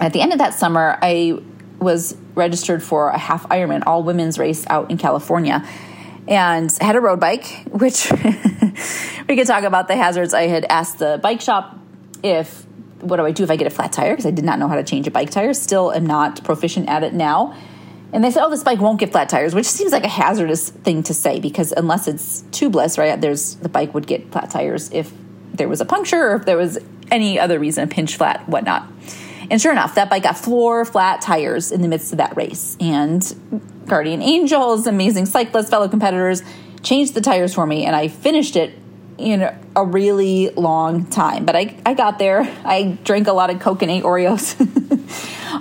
At 0.00 0.12
the 0.12 0.20
end 0.20 0.32
of 0.32 0.38
that 0.38 0.54
summer, 0.54 0.98
I 1.02 1.38
was 1.78 2.16
registered 2.34 2.82
for 2.82 3.08
a 3.10 3.18
half 3.18 3.48
Ironman, 3.48 3.82
all 3.86 4.02
women's 4.02 4.38
race 4.38 4.64
out 4.68 4.90
in 4.90 4.96
California, 4.96 5.66
and 6.26 6.70
had 6.80 6.96
a 6.96 7.00
road 7.00 7.20
bike, 7.20 7.64
which 7.70 8.10
we 9.28 9.36
could 9.36 9.46
talk 9.46 9.64
about 9.64 9.88
the 9.88 9.96
hazards. 9.96 10.32
I 10.32 10.46
had 10.46 10.64
asked 10.64 10.98
the 10.98 11.20
bike 11.22 11.40
shop 11.40 11.78
if 12.22 12.66
what 13.00 13.16
do 13.16 13.26
I 13.26 13.32
do 13.32 13.42
if 13.42 13.50
I 13.50 13.56
get 13.56 13.66
a 13.66 13.70
flat 13.70 13.92
tire 13.92 14.12
because 14.12 14.26
I 14.26 14.30
did 14.30 14.44
not 14.44 14.60
know 14.60 14.68
how 14.68 14.76
to 14.76 14.84
change 14.84 15.08
a 15.08 15.10
bike 15.10 15.30
tire. 15.30 15.52
Still 15.54 15.92
am 15.92 16.06
not 16.06 16.44
proficient 16.44 16.88
at 16.88 17.02
it 17.02 17.12
now. 17.12 17.56
And 18.12 18.22
they 18.22 18.30
said, 18.30 18.44
oh, 18.44 18.50
this 18.50 18.62
bike 18.62 18.78
won't 18.78 19.00
get 19.00 19.10
flat 19.10 19.28
tires, 19.28 19.54
which 19.54 19.66
seems 19.66 19.90
like 19.90 20.04
a 20.04 20.08
hazardous 20.08 20.68
thing 20.68 21.02
to 21.04 21.14
say 21.14 21.40
because 21.40 21.72
unless 21.72 22.06
it's 22.06 22.42
tubeless, 22.50 22.98
right, 22.98 23.18
there's 23.18 23.54
the 23.56 23.68
bike 23.70 23.94
would 23.94 24.06
get 24.06 24.30
flat 24.30 24.50
tires 24.50 24.90
if 24.92 25.10
there 25.54 25.68
was 25.68 25.80
a 25.80 25.84
puncture 25.84 26.32
or 26.32 26.36
if 26.36 26.44
there 26.44 26.56
was 26.56 26.78
any 27.10 27.38
other 27.38 27.58
reason, 27.58 27.84
a 27.84 27.86
pinch 27.86 28.16
flat, 28.16 28.46
whatnot. 28.48 28.86
And 29.50 29.60
sure 29.60 29.72
enough, 29.72 29.94
that 29.96 30.08
bike 30.10 30.22
got 30.22 30.38
floor 30.38 30.84
flat 30.84 31.20
tires 31.20 31.72
in 31.72 31.82
the 31.82 31.88
midst 31.88 32.12
of 32.12 32.18
that 32.18 32.36
race. 32.36 32.76
And 32.80 33.22
Guardian 33.86 34.22
Angels, 34.22 34.86
amazing 34.86 35.26
cyclists, 35.26 35.70
fellow 35.70 35.88
competitors, 35.88 36.42
changed 36.82 37.14
the 37.14 37.20
tires 37.20 37.54
for 37.54 37.66
me, 37.66 37.84
and 37.84 37.94
I 37.94 38.08
finished 38.08 38.56
it 38.56 38.74
in 39.18 39.42
a 39.76 39.84
really 39.84 40.50
long 40.50 41.06
time. 41.06 41.44
But 41.44 41.56
I, 41.56 41.76
I 41.84 41.94
got 41.94 42.18
there. 42.18 42.40
I 42.64 42.98
drank 43.04 43.28
a 43.28 43.32
lot 43.32 43.50
of 43.50 43.60
Coke 43.60 43.82
and 43.82 43.90
ate 43.90 44.04
Oreos 44.04 44.56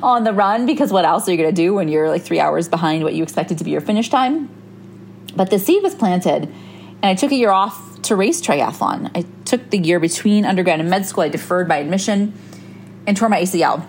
on 0.03 0.23
the 0.23 0.33
run 0.33 0.65
because 0.65 0.91
what 0.91 1.05
else 1.05 1.27
are 1.27 1.31
you 1.31 1.37
going 1.37 1.49
to 1.49 1.55
do 1.55 1.73
when 1.73 1.87
you're 1.87 2.09
like 2.09 2.23
three 2.23 2.39
hours 2.39 2.67
behind 2.67 3.03
what 3.03 3.13
you 3.13 3.23
expected 3.23 3.57
to 3.59 3.63
be 3.63 3.71
your 3.71 3.81
finish 3.81 4.09
time? 4.09 4.49
But 5.35 5.49
the 5.49 5.59
seed 5.59 5.81
was 5.83 5.95
planted, 5.95 6.43
and 6.43 7.05
I 7.05 7.15
took 7.15 7.31
a 7.31 7.35
year 7.35 7.51
off 7.51 8.01
to 8.03 8.15
race 8.15 8.41
triathlon. 8.41 9.11
I 9.15 9.25
took 9.45 9.69
the 9.69 9.77
year 9.77 9.99
between 9.99 10.45
undergrad 10.45 10.79
and 10.79 10.89
med 10.89 11.05
school. 11.05 11.23
I 11.23 11.29
deferred 11.29 11.67
my 11.67 11.77
admission 11.77 12.33
and 13.07 13.15
tore 13.15 13.29
my 13.29 13.41
ACL 13.41 13.85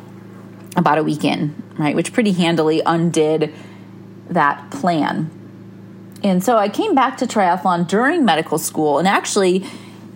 about 0.76 0.98
a 0.98 1.02
week 1.02 1.24
in, 1.24 1.62
right, 1.78 1.94
which 1.94 2.12
pretty 2.12 2.32
handily 2.32 2.82
undid 2.84 3.52
that 4.28 4.70
plan. 4.70 5.30
And 6.24 6.42
so 6.42 6.56
I 6.56 6.68
came 6.68 6.94
back 6.94 7.16
to 7.18 7.26
triathlon 7.26 7.88
during 7.88 8.24
medical 8.24 8.58
school, 8.58 8.98
and 8.98 9.08
actually, 9.08 9.66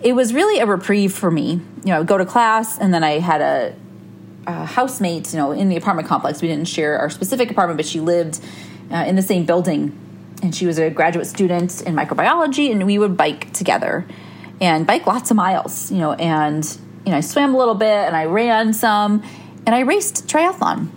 it 0.01 0.13
was 0.13 0.33
really 0.33 0.59
a 0.59 0.65
reprieve 0.65 1.13
for 1.13 1.29
me. 1.29 1.51
You 1.51 1.61
know, 1.85 1.95
I 1.95 1.99
would 1.99 2.07
go 2.07 2.17
to 2.17 2.25
class, 2.25 2.77
and 2.77 2.93
then 2.93 3.03
I 3.03 3.19
had 3.19 3.41
a, 3.41 3.75
a 4.47 4.65
housemate, 4.65 5.33
you 5.33 5.39
know, 5.39 5.51
in 5.51 5.69
the 5.69 5.75
apartment 5.75 6.07
complex. 6.07 6.41
We 6.41 6.47
didn't 6.47 6.67
share 6.67 6.97
our 6.97 7.09
specific 7.09 7.51
apartment, 7.51 7.77
but 7.77 7.85
she 7.85 7.99
lived 7.99 8.39
uh, 8.91 9.03
in 9.05 9.15
the 9.15 9.21
same 9.21 9.45
building, 9.45 9.95
and 10.41 10.55
she 10.55 10.65
was 10.65 10.79
a 10.79 10.89
graduate 10.89 11.27
student 11.27 11.81
in 11.81 11.95
microbiology, 11.95 12.71
and 12.71 12.85
we 12.85 12.97
would 12.97 13.17
bike 13.17 13.51
together 13.53 14.05
and 14.59 14.87
bike 14.87 15.05
lots 15.05 15.29
of 15.29 15.37
miles, 15.37 15.91
you 15.91 15.99
know, 15.99 16.13
and 16.13 16.65
you 17.05 17.11
know, 17.11 17.17
I 17.17 17.21
swam 17.21 17.53
a 17.53 17.57
little 17.57 17.75
bit 17.75 17.87
and 17.87 18.15
I 18.15 18.25
ran 18.25 18.73
some, 18.73 19.21
and 19.65 19.75
I 19.75 19.81
raced 19.81 20.27
triathlon 20.27 20.89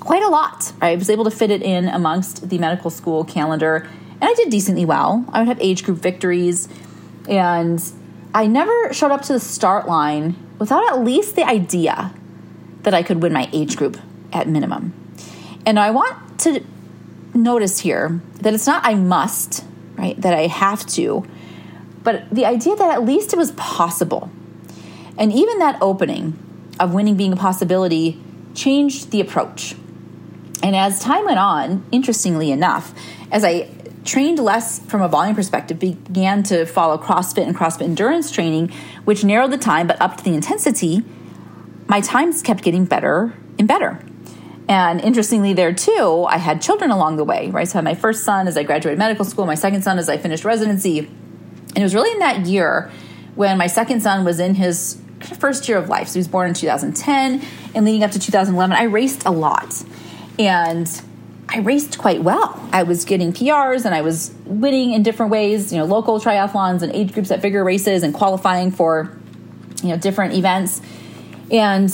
quite 0.00 0.22
a 0.22 0.28
lot. 0.28 0.72
I 0.80 0.96
was 0.96 1.08
able 1.08 1.24
to 1.24 1.30
fit 1.30 1.50
it 1.50 1.62
in 1.62 1.88
amongst 1.88 2.48
the 2.48 2.58
medical 2.58 2.90
school 2.90 3.24
calendar, 3.24 3.88
and 4.20 4.24
I 4.24 4.34
did 4.34 4.50
decently 4.50 4.84
well. 4.84 5.24
I 5.32 5.38
would 5.38 5.48
have 5.48 5.60
age 5.60 5.84
group 5.84 5.98
victories, 5.98 6.68
and 7.28 7.82
I 8.34 8.46
never 8.46 8.92
showed 8.92 9.12
up 9.12 9.22
to 9.22 9.32
the 9.32 9.40
start 9.40 9.88
line 9.88 10.36
without 10.58 10.92
at 10.92 11.04
least 11.04 11.36
the 11.36 11.44
idea 11.44 12.12
that 12.82 12.94
I 12.94 13.02
could 13.02 13.22
win 13.22 13.32
my 13.32 13.48
age 13.52 13.76
group 13.76 13.98
at 14.32 14.48
minimum. 14.48 14.94
And 15.66 15.78
I 15.78 15.90
want 15.90 16.40
to 16.40 16.64
notice 17.34 17.80
here 17.80 18.20
that 18.40 18.54
it's 18.54 18.66
not 18.66 18.84
I 18.84 18.94
must, 18.94 19.64
right, 19.96 20.20
that 20.20 20.34
I 20.34 20.46
have 20.46 20.86
to, 20.88 21.26
but 22.02 22.30
the 22.30 22.46
idea 22.46 22.76
that 22.76 22.92
at 22.92 23.04
least 23.04 23.32
it 23.32 23.36
was 23.36 23.52
possible. 23.52 24.30
And 25.18 25.32
even 25.32 25.58
that 25.58 25.78
opening 25.82 26.38
of 26.78 26.94
winning 26.94 27.16
being 27.16 27.32
a 27.32 27.36
possibility 27.36 28.20
changed 28.54 29.10
the 29.10 29.20
approach. 29.20 29.74
And 30.62 30.74
as 30.74 31.00
time 31.00 31.24
went 31.24 31.38
on, 31.38 31.84
interestingly 31.92 32.50
enough, 32.50 32.94
as 33.30 33.44
I 33.44 33.68
trained 34.04 34.38
less 34.38 34.78
from 34.78 35.02
a 35.02 35.08
volume 35.08 35.34
perspective, 35.34 35.78
began 35.78 36.42
to 36.44 36.64
follow 36.64 36.96
CrossFit 36.98 37.46
and 37.46 37.54
CrossFit 37.54 37.82
endurance 37.82 38.30
training, 38.30 38.72
which 39.04 39.24
narrowed 39.24 39.50
the 39.50 39.58
time 39.58 39.86
but 39.86 40.00
upped 40.00 40.24
the 40.24 40.34
intensity, 40.34 41.04
my 41.90 42.00
times 42.00 42.40
kept 42.40 42.62
getting 42.62 42.84
better 42.84 43.34
and 43.58 43.66
better. 43.66 44.00
And 44.68 45.00
interestingly, 45.00 45.54
there 45.54 45.72
too, 45.72 46.24
I 46.28 46.36
had 46.36 46.62
children 46.62 46.92
along 46.92 47.16
the 47.16 47.24
way, 47.24 47.50
right? 47.50 47.66
So 47.66 47.74
I 47.74 47.78
had 47.78 47.84
my 47.84 47.96
first 47.96 48.22
son 48.22 48.46
as 48.46 48.56
I 48.56 48.62
graduated 48.62 48.96
medical 48.96 49.24
school, 49.24 49.44
my 49.44 49.56
second 49.56 49.82
son 49.82 49.98
as 49.98 50.08
I 50.08 50.16
finished 50.16 50.44
residency. 50.44 51.00
And 51.00 51.78
it 51.78 51.82
was 51.82 51.92
really 51.92 52.12
in 52.12 52.20
that 52.20 52.46
year 52.46 52.92
when 53.34 53.58
my 53.58 53.66
second 53.66 54.02
son 54.02 54.24
was 54.24 54.38
in 54.38 54.54
his 54.54 55.02
first 55.40 55.68
year 55.68 55.78
of 55.78 55.88
life. 55.88 56.06
So 56.06 56.12
he 56.12 56.18
was 56.20 56.28
born 56.28 56.46
in 56.46 56.54
2010, 56.54 57.42
and 57.74 57.84
leading 57.84 58.04
up 58.04 58.12
to 58.12 58.20
2011, 58.20 58.76
I 58.76 58.84
raced 58.84 59.26
a 59.26 59.32
lot. 59.32 59.84
And 60.38 60.88
I 61.48 61.58
raced 61.58 61.98
quite 61.98 62.22
well. 62.22 62.68
I 62.72 62.84
was 62.84 63.04
getting 63.04 63.32
PRs 63.32 63.84
and 63.84 63.96
I 63.96 64.02
was 64.02 64.32
winning 64.44 64.92
in 64.92 65.02
different 65.02 65.32
ways, 65.32 65.72
you 65.72 65.78
know, 65.80 65.86
local 65.86 66.20
triathlons 66.20 66.82
and 66.82 66.92
age 66.92 67.12
groups 67.12 67.32
at 67.32 67.42
bigger 67.42 67.64
races 67.64 68.04
and 68.04 68.14
qualifying 68.14 68.70
for, 68.70 69.18
you 69.82 69.88
know, 69.88 69.96
different 69.96 70.34
events. 70.34 70.80
And 71.50 71.90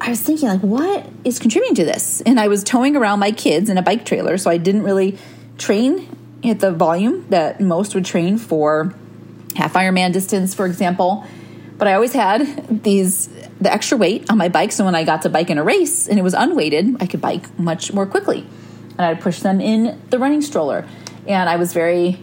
I 0.00 0.10
was 0.10 0.20
thinking, 0.20 0.48
like, 0.48 0.60
what 0.60 1.06
is 1.24 1.38
contributing 1.38 1.74
to 1.76 1.84
this? 1.84 2.20
And 2.20 2.38
I 2.38 2.48
was 2.48 2.62
towing 2.62 2.96
around 2.96 3.18
my 3.18 3.32
kids 3.32 3.68
in 3.68 3.78
a 3.78 3.82
bike 3.82 4.04
trailer, 4.04 4.38
so 4.38 4.50
I 4.50 4.56
didn't 4.56 4.84
really 4.84 5.18
train 5.58 6.08
at 6.44 6.60
the 6.60 6.70
volume 6.70 7.28
that 7.30 7.60
most 7.60 7.94
would 7.94 8.04
train 8.04 8.38
for 8.38 8.94
half 9.56 9.72
Ironman 9.74 10.12
distance, 10.12 10.54
for 10.54 10.66
example. 10.66 11.24
But 11.76 11.88
I 11.88 11.94
always 11.94 12.12
had 12.12 12.82
these 12.82 13.28
the 13.60 13.72
extra 13.72 13.98
weight 13.98 14.30
on 14.30 14.38
my 14.38 14.48
bike, 14.48 14.70
so 14.70 14.84
when 14.84 14.94
I 14.94 15.02
got 15.02 15.22
to 15.22 15.28
bike 15.28 15.50
in 15.50 15.58
a 15.58 15.64
race 15.64 16.06
and 16.06 16.16
it 16.16 16.22
was 16.22 16.34
unweighted, 16.34 16.96
I 17.00 17.06
could 17.06 17.20
bike 17.20 17.58
much 17.58 17.92
more 17.92 18.06
quickly. 18.06 18.46
And 18.90 19.00
I'd 19.00 19.20
push 19.20 19.40
them 19.40 19.60
in 19.60 20.00
the 20.10 20.18
running 20.18 20.42
stroller. 20.42 20.86
And 21.26 21.48
I 21.48 21.56
was 21.56 21.72
very 21.72 22.20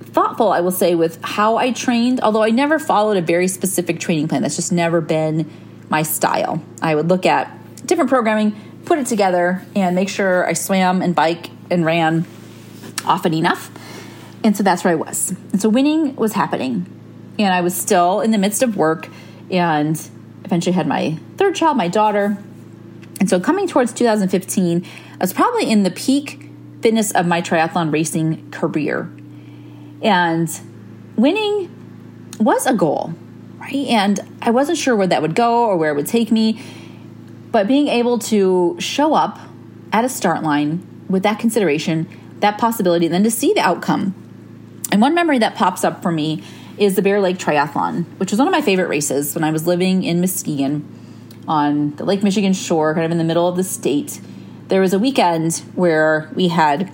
thoughtful, 0.00 0.50
I 0.50 0.60
will 0.60 0.70
say, 0.70 0.94
with 0.94 1.22
how 1.22 1.58
I 1.58 1.72
trained, 1.72 2.20
although 2.20 2.42
I 2.42 2.50
never 2.50 2.78
followed 2.78 3.18
a 3.18 3.22
very 3.22 3.48
specific 3.48 4.00
training 4.00 4.28
plan. 4.28 4.40
That's 4.40 4.56
just 4.56 4.72
never 4.72 5.02
been 5.02 5.50
my 5.88 6.02
style. 6.02 6.62
I 6.82 6.94
would 6.94 7.08
look 7.08 7.26
at 7.26 7.52
different 7.86 8.10
programming, 8.10 8.54
put 8.84 8.98
it 8.98 9.06
together, 9.06 9.62
and 9.74 9.94
make 9.94 10.08
sure 10.08 10.46
I 10.46 10.52
swam 10.52 11.02
and 11.02 11.14
bike 11.14 11.50
and 11.70 11.84
ran 11.84 12.26
often 13.04 13.34
enough. 13.34 13.70
And 14.44 14.56
so 14.56 14.62
that's 14.62 14.84
where 14.84 14.92
I 14.92 14.96
was. 14.96 15.34
And 15.52 15.60
so 15.60 15.68
winning 15.68 16.14
was 16.16 16.32
happening 16.34 16.86
and 17.38 17.52
I 17.52 17.60
was 17.60 17.74
still 17.74 18.20
in 18.20 18.30
the 18.30 18.38
midst 18.38 18.62
of 18.62 18.76
work 18.76 19.08
and 19.50 20.00
eventually 20.44 20.72
had 20.72 20.86
my 20.86 21.18
third 21.36 21.54
child, 21.54 21.76
my 21.76 21.88
daughter. 21.88 22.38
And 23.18 23.28
so 23.28 23.40
coming 23.40 23.66
towards 23.66 23.92
2015, 23.92 24.84
I 24.84 25.16
was 25.18 25.32
probably 25.32 25.68
in 25.70 25.82
the 25.82 25.90
peak 25.90 26.50
fitness 26.80 27.10
of 27.12 27.26
my 27.26 27.42
triathlon 27.42 27.92
racing 27.92 28.50
career. 28.50 29.10
And 30.02 30.48
winning 31.16 31.70
was 32.38 32.66
a 32.66 32.74
goal, 32.74 33.14
right? 33.58 33.86
And 33.86 34.20
I 34.42 34.50
wasn't 34.50 34.78
sure 34.78 34.94
where 34.96 35.06
that 35.06 35.22
would 35.22 35.34
go 35.34 35.64
or 35.64 35.76
where 35.76 35.90
it 35.90 35.96
would 35.96 36.06
take 36.06 36.30
me. 36.30 36.62
But 37.50 37.66
being 37.66 37.88
able 37.88 38.18
to 38.20 38.76
show 38.78 39.14
up 39.14 39.38
at 39.92 40.04
a 40.04 40.08
start 40.08 40.42
line 40.42 40.86
with 41.08 41.22
that 41.22 41.38
consideration, 41.38 42.08
that 42.40 42.58
possibility, 42.58 43.06
and 43.06 43.14
then 43.14 43.22
to 43.22 43.30
see 43.30 43.52
the 43.54 43.60
outcome. 43.60 44.14
And 44.92 45.00
one 45.00 45.14
memory 45.14 45.38
that 45.38 45.54
pops 45.54 45.84
up 45.84 46.02
for 46.02 46.12
me 46.12 46.42
is 46.78 46.96
the 46.96 47.02
Bear 47.02 47.20
Lake 47.20 47.38
Triathlon, 47.38 48.04
which 48.18 48.30
was 48.30 48.38
one 48.38 48.48
of 48.48 48.52
my 48.52 48.60
favorite 48.60 48.88
races 48.88 49.34
when 49.34 49.44
I 49.44 49.50
was 49.50 49.66
living 49.66 50.04
in 50.04 50.20
Muskegon 50.20 50.86
on 51.48 51.94
the 51.96 52.04
Lake 52.04 52.22
Michigan 52.22 52.52
shore, 52.52 52.92
kind 52.94 53.06
of 53.06 53.12
in 53.12 53.18
the 53.18 53.24
middle 53.24 53.48
of 53.48 53.56
the 53.56 53.64
state. 53.64 54.20
There 54.68 54.80
was 54.80 54.92
a 54.92 54.98
weekend 54.98 55.62
where 55.74 56.30
we 56.34 56.48
had 56.48 56.92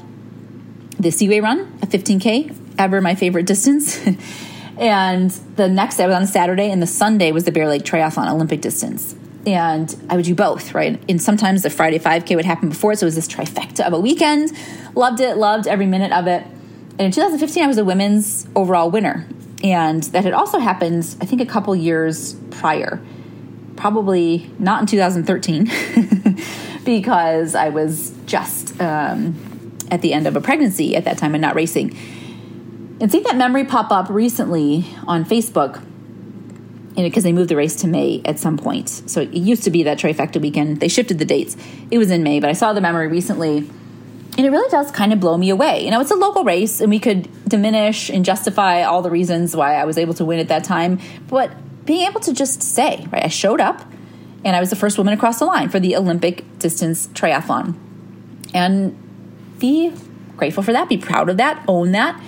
the 0.98 1.10
Seaway 1.10 1.40
Run, 1.40 1.60
a 1.82 1.86
15K, 1.86 2.54
ever 2.78 3.00
my 3.00 3.14
favorite 3.14 3.46
distance. 3.46 3.98
and 4.78 5.30
the 5.56 5.68
next 5.68 5.96
day 5.96 6.06
was 6.06 6.14
on 6.14 6.26
Saturday, 6.26 6.70
and 6.70 6.82
the 6.82 6.86
Sunday 6.86 7.32
was 7.32 7.44
the 7.44 7.52
Bear 7.52 7.68
Lake 7.68 7.82
Triathlon 7.82 8.30
Olympic 8.30 8.60
distance. 8.60 9.14
And 9.46 9.94
I 10.08 10.16
would 10.16 10.24
do 10.24 10.34
both, 10.34 10.72
right? 10.72 11.02
And 11.08 11.20
sometimes 11.20 11.62
the 11.62 11.70
Friday 11.70 11.98
5K 11.98 12.36
would 12.36 12.44
happen 12.44 12.68
before, 12.68 12.94
so 12.94 13.04
it 13.04 13.08
was 13.08 13.16
this 13.16 13.28
trifecta 13.28 13.86
of 13.86 13.92
a 13.92 13.98
weekend. 13.98 14.52
Loved 14.94 15.20
it, 15.20 15.36
loved 15.36 15.66
every 15.66 15.86
minute 15.86 16.12
of 16.12 16.26
it. 16.26 16.44
And 16.92 17.00
in 17.00 17.10
2015, 17.10 17.64
I 17.64 17.66
was 17.66 17.78
a 17.78 17.84
women's 17.84 18.46
overall 18.54 18.90
winner 18.90 19.26
and 19.62 20.02
that 20.04 20.24
had 20.24 20.32
also 20.32 20.58
happened, 20.58 21.16
I 21.20 21.26
think, 21.26 21.40
a 21.40 21.46
couple 21.46 21.74
years 21.76 22.34
prior. 22.50 23.00
Probably 23.76 24.50
not 24.58 24.80
in 24.80 24.86
2013, 24.86 25.70
because 26.84 27.54
I 27.54 27.68
was 27.68 28.12
just 28.26 28.80
um, 28.80 29.36
at 29.90 30.02
the 30.02 30.12
end 30.12 30.26
of 30.26 30.36
a 30.36 30.40
pregnancy 30.40 30.96
at 30.96 31.04
that 31.04 31.18
time 31.18 31.34
and 31.34 31.42
not 31.42 31.54
racing. 31.54 31.96
And 33.02 33.10
seeing 33.10 33.24
that 33.24 33.36
memory 33.36 33.64
pop 33.64 33.90
up 33.90 34.08
recently 34.08 34.86
on 35.08 35.24
Facebook, 35.24 35.82
you 36.96 37.02
know, 37.02 37.08
because 37.08 37.24
they 37.24 37.32
moved 37.32 37.50
the 37.50 37.56
race 37.56 37.74
to 37.76 37.88
May 37.88 38.22
at 38.24 38.38
some 38.38 38.56
point. 38.56 38.88
So 38.88 39.22
it 39.22 39.34
used 39.34 39.64
to 39.64 39.70
be 39.70 39.82
that 39.82 39.98
trifecta 39.98 40.40
weekend. 40.40 40.78
They 40.78 40.86
shifted 40.86 41.18
the 41.18 41.24
dates. 41.24 41.56
It 41.90 41.98
was 41.98 42.12
in 42.12 42.22
May, 42.22 42.38
but 42.38 42.48
I 42.48 42.52
saw 42.52 42.72
the 42.72 42.80
memory 42.80 43.08
recently 43.08 43.68
and 44.38 44.46
it 44.46 44.50
really 44.50 44.70
does 44.70 44.90
kind 44.92 45.12
of 45.12 45.20
blow 45.20 45.36
me 45.36 45.50
away. 45.50 45.84
You 45.84 45.90
know, 45.90 46.00
it's 46.00 46.10
a 46.10 46.16
local 46.16 46.42
race, 46.42 46.80
and 46.80 46.88
we 46.88 46.98
could 46.98 47.28
diminish 47.46 48.08
and 48.08 48.24
justify 48.24 48.82
all 48.82 49.02
the 49.02 49.10
reasons 49.10 49.54
why 49.54 49.74
I 49.74 49.84
was 49.84 49.98
able 49.98 50.14
to 50.14 50.24
win 50.24 50.38
at 50.38 50.48
that 50.48 50.64
time. 50.64 51.00
But 51.28 51.50
being 51.84 52.06
able 52.08 52.20
to 52.20 52.32
just 52.32 52.62
say, 52.62 53.06
right, 53.10 53.24
I 53.24 53.28
showed 53.28 53.60
up 53.60 53.84
and 54.44 54.56
I 54.56 54.60
was 54.60 54.70
the 54.70 54.76
first 54.76 54.96
woman 54.96 55.12
across 55.12 55.38
the 55.38 55.44
line 55.44 55.68
for 55.68 55.80
the 55.80 55.96
Olympic 55.96 56.44
distance 56.58 57.08
triathlon. 57.08 57.74
And 58.54 58.96
be 59.58 59.92
grateful 60.36 60.62
for 60.62 60.72
that, 60.72 60.88
be 60.88 60.98
proud 60.98 61.28
of 61.28 61.36
that, 61.36 61.62
own 61.68 61.92
that, 61.92 62.18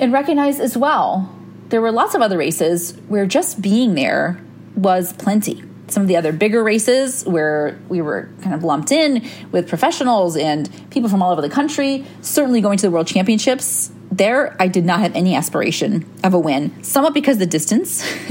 and 0.00 0.12
recognize 0.12 0.58
as 0.58 0.76
well 0.76 1.32
there 1.68 1.80
were 1.80 1.92
lots 1.92 2.16
of 2.16 2.20
other 2.20 2.36
races 2.36 2.96
where 3.06 3.26
just 3.26 3.62
being 3.62 3.94
there 3.94 4.40
was 4.74 5.12
plenty 5.12 5.62
some 5.88 6.02
of 6.02 6.08
the 6.08 6.16
other 6.16 6.32
bigger 6.32 6.62
races 6.62 7.24
where 7.24 7.78
we 7.88 8.00
were 8.00 8.28
kind 8.42 8.54
of 8.54 8.62
lumped 8.62 8.92
in 8.92 9.26
with 9.50 9.68
professionals 9.68 10.36
and 10.36 10.70
people 10.90 11.08
from 11.08 11.22
all 11.22 11.32
over 11.32 11.40
the 11.40 11.50
country. 11.50 12.04
Certainly 12.20 12.60
going 12.60 12.78
to 12.78 12.86
the 12.86 12.90
World 12.90 13.08
Championships, 13.08 13.90
there 14.10 14.56
I 14.60 14.68
did 14.68 14.84
not 14.84 15.00
have 15.00 15.14
any 15.16 15.34
aspiration 15.34 16.08
of 16.22 16.34
a 16.34 16.38
win, 16.38 16.82
somewhat 16.84 17.14
because 17.14 17.38
the 17.38 17.46
distance 17.46 18.02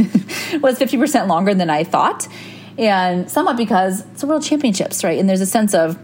was 0.62 0.80
50% 0.80 1.28
longer 1.28 1.54
than 1.54 1.70
I 1.70 1.84
thought, 1.84 2.28
and 2.78 3.30
somewhat 3.30 3.58
because 3.58 4.06
it's 4.12 4.24
a 4.24 4.28
world 4.28 4.44
championships, 4.44 5.04
right? 5.04 5.20
And 5.20 5.28
there's 5.28 5.42
a 5.42 5.46
sense 5.46 5.74
of 5.74 6.00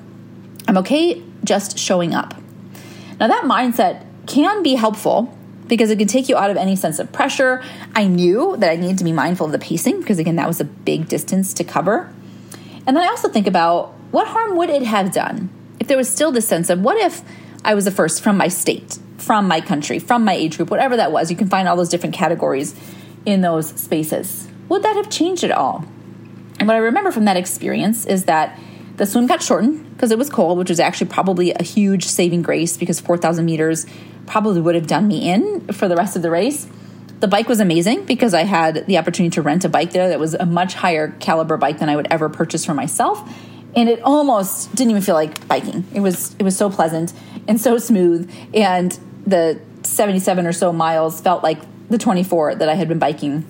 I'm 0.67 0.77
okay 0.79 1.21
just 1.43 1.77
showing 1.77 2.13
up. 2.13 2.33
Now, 3.19 3.27
that 3.27 3.43
mindset 3.45 4.05
can 4.27 4.61
be 4.61 4.75
helpful 4.75 5.37
because 5.67 5.89
it 5.89 5.97
could 5.97 6.09
take 6.09 6.29
you 6.29 6.37
out 6.37 6.51
of 6.51 6.57
any 6.57 6.75
sense 6.75 6.99
of 6.99 7.11
pressure. 7.11 7.63
I 7.95 8.07
knew 8.07 8.55
that 8.57 8.69
I 8.69 8.75
needed 8.75 8.97
to 8.99 9.03
be 9.03 9.11
mindful 9.11 9.47
of 9.47 9.51
the 9.51 9.59
pacing 9.59 9.99
because, 9.99 10.19
again, 10.19 10.35
that 10.35 10.47
was 10.47 10.59
a 10.59 10.65
big 10.65 11.07
distance 11.07 11.53
to 11.55 11.63
cover. 11.63 12.13
And 12.87 12.95
then 12.95 13.03
I 13.03 13.07
also 13.07 13.29
think 13.29 13.47
about 13.47 13.93
what 14.11 14.27
harm 14.27 14.57
would 14.57 14.69
it 14.69 14.83
have 14.83 15.11
done 15.11 15.49
if 15.79 15.87
there 15.87 15.97
was 15.97 16.09
still 16.09 16.31
this 16.31 16.47
sense 16.47 16.69
of 16.69 16.81
what 16.81 16.97
if 16.97 17.21
I 17.63 17.73
was 17.73 17.85
the 17.85 17.91
first 17.91 18.21
from 18.21 18.37
my 18.37 18.47
state, 18.47 18.99
from 19.17 19.47
my 19.47 19.59
country, 19.59 19.97
from 19.97 20.23
my 20.23 20.33
age 20.33 20.57
group, 20.57 20.69
whatever 20.69 20.95
that 20.97 21.11
was. 21.11 21.31
You 21.31 21.37
can 21.37 21.49
find 21.49 21.67
all 21.67 21.75
those 21.75 21.89
different 21.89 22.13
categories 22.15 22.75
in 23.25 23.41
those 23.41 23.69
spaces. 23.69 24.47
Would 24.69 24.83
that 24.83 24.95
have 24.95 25.09
changed 25.09 25.43
at 25.43 25.51
all? 25.51 25.85
And 26.59 26.67
what 26.67 26.75
I 26.75 26.79
remember 26.79 27.11
from 27.11 27.25
that 27.25 27.37
experience 27.37 28.05
is 28.05 28.25
that 28.25 28.57
the 28.97 29.05
swim 29.05 29.27
got 29.27 29.41
shortened 29.41 29.93
because 29.93 30.11
it 30.11 30.17
was 30.17 30.29
cold, 30.29 30.57
which 30.57 30.69
was 30.69 30.79
actually 30.79 31.07
probably 31.07 31.51
a 31.51 31.63
huge 31.63 32.05
saving 32.05 32.41
grace 32.41 32.77
because 32.77 32.99
4,000 32.99 33.45
meters 33.45 33.85
probably 34.25 34.61
would 34.61 34.75
have 34.75 34.87
done 34.87 35.07
me 35.07 35.29
in 35.29 35.67
for 35.73 35.87
the 35.87 35.95
rest 35.95 36.15
of 36.15 36.21
the 36.21 36.29
race. 36.29 36.67
The 37.19 37.27
bike 37.27 37.47
was 37.47 37.59
amazing 37.59 38.05
because 38.05 38.33
I 38.33 38.43
had 38.43 38.85
the 38.87 38.97
opportunity 38.97 39.33
to 39.35 39.41
rent 39.41 39.65
a 39.65 39.69
bike 39.69 39.91
there 39.91 40.09
that 40.09 40.19
was 40.19 40.33
a 40.33 40.45
much 40.45 40.73
higher 40.73 41.09
caliber 41.19 41.57
bike 41.57 41.79
than 41.79 41.89
I 41.89 41.95
would 41.95 42.07
ever 42.11 42.29
purchase 42.29 42.65
for 42.65 42.73
myself. 42.73 43.21
And 43.75 43.89
it 43.89 44.01
almost 44.01 44.73
didn't 44.75 44.91
even 44.91 45.01
feel 45.01 45.15
like 45.15 45.47
biking. 45.47 45.85
It 45.93 45.99
was 45.99 46.35
it 46.35 46.43
was 46.43 46.55
so 46.55 46.69
pleasant 46.69 47.13
and 47.47 47.59
so 47.59 47.77
smooth 47.77 48.31
and 48.53 48.97
the 49.25 49.59
77 49.83 50.45
or 50.45 50.53
so 50.53 50.71
miles 50.71 51.21
felt 51.21 51.43
like 51.43 51.59
the 51.89 51.97
24 51.97 52.55
that 52.55 52.69
I 52.69 52.75
had 52.75 52.87
been 52.87 52.99
biking 52.99 53.45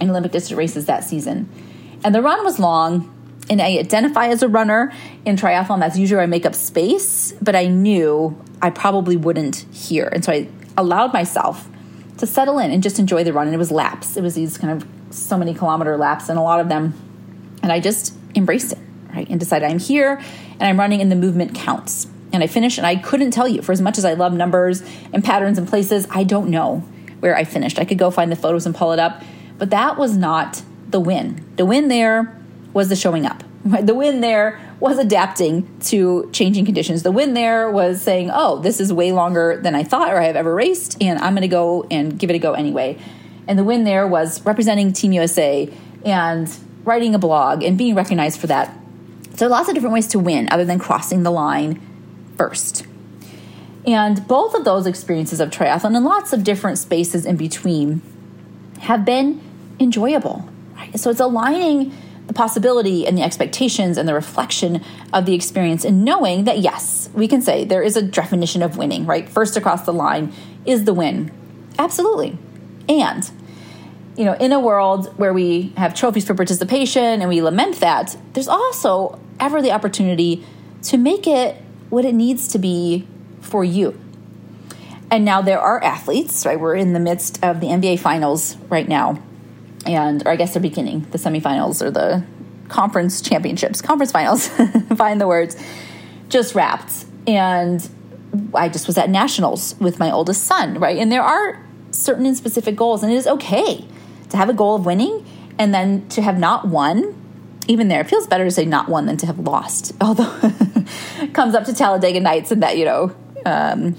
in 0.00 0.10
Olympic 0.10 0.32
distance 0.32 0.56
races 0.56 0.86
that 0.86 1.04
season. 1.04 1.48
And 2.04 2.14
the 2.14 2.22
run 2.22 2.44
was 2.44 2.58
long, 2.58 3.15
and 3.48 3.62
I 3.62 3.78
identify 3.78 4.28
as 4.28 4.42
a 4.42 4.48
runner 4.48 4.92
in 5.24 5.36
triathlon. 5.36 5.80
That's 5.80 5.98
usually 5.98 6.20
I 6.20 6.26
make 6.26 6.44
up 6.44 6.54
space, 6.54 7.32
but 7.40 7.54
I 7.54 7.66
knew 7.66 8.40
I 8.60 8.70
probably 8.70 9.16
wouldn't 9.16 9.66
here. 9.72 10.08
And 10.12 10.24
so 10.24 10.32
I 10.32 10.48
allowed 10.76 11.12
myself 11.12 11.68
to 12.18 12.26
settle 12.26 12.58
in 12.58 12.70
and 12.70 12.82
just 12.82 12.98
enjoy 12.98 13.24
the 13.24 13.32
run. 13.32 13.46
And 13.46 13.54
it 13.54 13.58
was 13.58 13.70
laps. 13.70 14.16
It 14.16 14.22
was 14.22 14.34
these 14.34 14.58
kind 14.58 14.72
of 14.72 14.88
so 15.14 15.38
many 15.38 15.54
kilometer 15.54 15.96
laps 15.96 16.28
and 16.28 16.38
a 16.38 16.42
lot 16.42 16.60
of 16.60 16.68
them. 16.68 16.94
And 17.62 17.70
I 17.70 17.80
just 17.80 18.14
embraced 18.34 18.72
it, 18.72 18.78
right? 19.14 19.28
And 19.28 19.38
decided 19.38 19.70
I'm 19.70 19.78
here 19.78 20.20
and 20.52 20.62
I'm 20.62 20.78
running 20.78 21.00
and 21.00 21.10
the 21.10 21.16
movement 21.16 21.54
counts. 21.54 22.08
And 22.32 22.42
I 22.42 22.48
finished 22.48 22.78
and 22.78 22.86
I 22.86 22.96
couldn't 22.96 23.30
tell 23.30 23.46
you 23.46 23.62
for 23.62 23.72
as 23.72 23.80
much 23.80 23.98
as 23.98 24.04
I 24.04 24.14
love 24.14 24.32
numbers 24.32 24.82
and 25.12 25.22
patterns 25.22 25.58
and 25.58 25.68
places, 25.68 26.06
I 26.10 26.24
don't 26.24 26.50
know 26.50 26.78
where 27.20 27.36
I 27.36 27.44
finished. 27.44 27.78
I 27.78 27.84
could 27.84 27.98
go 27.98 28.10
find 28.10 28.30
the 28.30 28.36
photos 28.36 28.66
and 28.66 28.74
pull 28.74 28.92
it 28.92 28.98
up, 28.98 29.22
but 29.58 29.70
that 29.70 29.96
was 29.96 30.16
not 30.16 30.62
the 30.88 31.00
win. 31.00 31.44
The 31.56 31.64
win 31.64 31.88
there 31.88 32.35
was 32.76 32.90
the 32.90 32.94
showing 32.94 33.26
up. 33.26 33.42
The 33.82 33.94
win 33.94 34.20
there 34.20 34.60
was 34.78 34.98
adapting 34.98 35.66
to 35.86 36.28
changing 36.30 36.66
conditions. 36.66 37.02
The 37.02 37.10
win 37.10 37.34
there 37.34 37.68
was 37.68 38.00
saying, 38.00 38.30
oh, 38.32 38.60
this 38.60 38.78
is 38.78 38.92
way 38.92 39.10
longer 39.10 39.58
than 39.60 39.74
I 39.74 39.82
thought 39.82 40.12
or 40.12 40.20
I 40.20 40.26
have 40.26 40.36
ever 40.36 40.54
raced, 40.54 41.02
and 41.02 41.18
I'm 41.18 41.32
going 41.32 41.42
to 41.42 41.48
go 41.48 41.84
and 41.90 42.16
give 42.16 42.30
it 42.30 42.36
a 42.36 42.38
go 42.38 42.52
anyway. 42.52 42.96
And 43.48 43.58
the 43.58 43.64
win 43.64 43.82
there 43.84 44.06
was 44.06 44.44
representing 44.44 44.92
Team 44.92 45.12
USA 45.12 45.68
and 46.04 46.54
writing 46.84 47.14
a 47.14 47.18
blog 47.18 47.64
and 47.64 47.76
being 47.76 47.94
recognized 47.96 48.38
for 48.38 48.46
that. 48.46 48.72
So, 49.34 49.48
lots 49.48 49.68
of 49.68 49.74
different 49.74 49.94
ways 49.94 50.08
to 50.08 50.18
win 50.18 50.48
other 50.52 50.64
than 50.64 50.78
crossing 50.78 51.22
the 51.22 51.32
line 51.32 51.80
first. 52.36 52.86
And 53.86 54.26
both 54.28 54.54
of 54.54 54.64
those 54.64 54.86
experiences 54.86 55.40
of 55.40 55.50
triathlon 55.50 55.96
and 55.96 56.04
lots 56.04 56.32
of 56.32 56.44
different 56.44 56.78
spaces 56.78 57.24
in 57.24 57.36
between 57.36 58.02
have 58.80 59.04
been 59.04 59.40
enjoyable. 59.80 60.48
Right? 60.76 61.00
So, 61.00 61.10
it's 61.10 61.20
aligning 61.20 61.92
the 62.26 62.34
possibility 62.34 63.06
and 63.06 63.16
the 63.16 63.22
expectations 63.22 63.96
and 63.96 64.08
the 64.08 64.14
reflection 64.14 64.82
of 65.12 65.26
the 65.26 65.34
experience 65.34 65.84
and 65.84 66.04
knowing 66.04 66.44
that 66.44 66.58
yes, 66.58 67.08
we 67.14 67.28
can 67.28 67.40
say 67.40 67.64
there 67.64 67.82
is 67.82 67.96
a 67.96 68.02
definition 68.02 68.62
of 68.62 68.76
winning, 68.76 69.06
right? 69.06 69.28
First 69.28 69.56
across 69.56 69.84
the 69.86 69.92
line 69.92 70.32
is 70.64 70.84
the 70.84 70.94
win. 70.94 71.30
Absolutely. 71.78 72.36
And 72.88 73.30
you 74.16 74.24
know, 74.24 74.32
in 74.32 74.52
a 74.52 74.58
world 74.58 75.12
where 75.18 75.32
we 75.32 75.74
have 75.76 75.94
trophies 75.94 76.26
for 76.26 76.34
participation 76.34 77.20
and 77.20 77.28
we 77.28 77.42
lament 77.42 77.80
that, 77.80 78.16
there's 78.32 78.48
also 78.48 79.20
ever 79.38 79.60
the 79.60 79.72
opportunity 79.72 80.44
to 80.82 80.96
make 80.96 81.26
it 81.26 81.56
what 81.90 82.04
it 82.04 82.14
needs 82.14 82.48
to 82.48 82.58
be 82.58 83.06
for 83.40 83.62
you. 83.62 84.00
And 85.10 85.24
now 85.24 85.42
there 85.42 85.60
are 85.60 85.82
athletes, 85.84 86.44
right? 86.46 86.58
We're 86.58 86.74
in 86.74 86.94
the 86.94 87.00
midst 87.00 87.42
of 87.44 87.60
the 87.60 87.68
NBA 87.68 88.00
finals 88.00 88.56
right 88.68 88.88
now 88.88 89.22
and 89.86 90.26
or 90.26 90.30
I 90.30 90.36
guess 90.36 90.54
they're 90.54 90.62
beginning 90.62 91.06
the 91.10 91.18
semifinals 91.18 91.82
or 91.82 91.90
the 91.90 92.24
conference 92.68 93.20
championships, 93.20 93.80
conference 93.80 94.12
finals. 94.12 94.48
Find 94.96 95.20
the 95.20 95.26
words. 95.26 95.56
Just 96.28 96.54
wrapped, 96.54 97.06
and 97.26 97.88
I 98.54 98.68
just 98.68 98.86
was 98.86 98.98
at 98.98 99.08
nationals 99.08 99.76
with 99.78 99.98
my 99.98 100.10
oldest 100.10 100.44
son, 100.44 100.78
right? 100.78 100.98
And 100.98 101.10
there 101.10 101.22
are 101.22 101.64
certain 101.92 102.26
and 102.26 102.36
specific 102.36 102.76
goals, 102.76 103.02
and 103.02 103.12
it 103.12 103.16
is 103.16 103.26
okay 103.26 103.84
to 104.30 104.36
have 104.36 104.48
a 104.48 104.52
goal 104.52 104.74
of 104.74 104.84
winning, 104.84 105.24
and 105.58 105.72
then 105.72 106.08
to 106.10 106.22
have 106.22 106.38
not 106.38 106.66
won. 106.66 107.22
Even 107.68 107.88
there, 107.88 108.00
it 108.00 108.08
feels 108.08 108.26
better 108.28 108.44
to 108.44 108.50
say 108.50 108.64
not 108.64 108.88
won 108.88 109.06
than 109.06 109.16
to 109.18 109.26
have 109.26 109.38
lost. 109.38 109.92
Although 110.00 110.52
comes 111.32 111.54
up 111.54 111.64
to 111.64 111.74
Talladega 111.74 112.20
Nights, 112.20 112.50
and 112.50 112.62
that 112.62 112.76
you 112.78 112.84
know. 112.84 113.14
Um, 113.44 113.94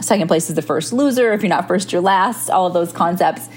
second 0.00 0.26
place 0.26 0.50
is 0.50 0.56
the 0.56 0.62
first 0.62 0.92
loser. 0.92 1.32
If 1.32 1.42
you're 1.42 1.48
not 1.48 1.68
first, 1.68 1.92
you're 1.92 2.02
last. 2.02 2.50
All 2.50 2.66
of 2.66 2.74
those 2.74 2.92
concepts 2.92 3.48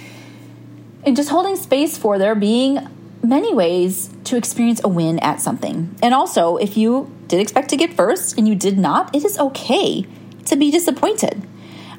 and 1.06 1.16
just 1.16 1.30
holding 1.30 1.56
space 1.56 1.98
for 1.98 2.18
there 2.18 2.36
being 2.36 2.88
many 3.24 3.54
ways 3.54 4.10
to 4.26 4.38
experience 4.38 4.82
a 4.84 4.88
win 4.88 5.20
at 5.20 5.42
something. 5.42 5.96
And 6.02 6.14
also, 6.14 6.58
if 6.58 6.78
you 6.78 7.12
did 7.28 7.40
expect 7.40 7.70
to 7.70 7.78
get 7.78 7.94
first 7.94 8.38
and 8.38 8.48
you 8.48 8.56
did 8.56 8.78
not, 8.78 9.16
it 9.16 9.24
is 9.24 9.38
okay 9.38 10.06
to 10.46 10.56
be 10.56 10.72
disappointed. 10.72 11.48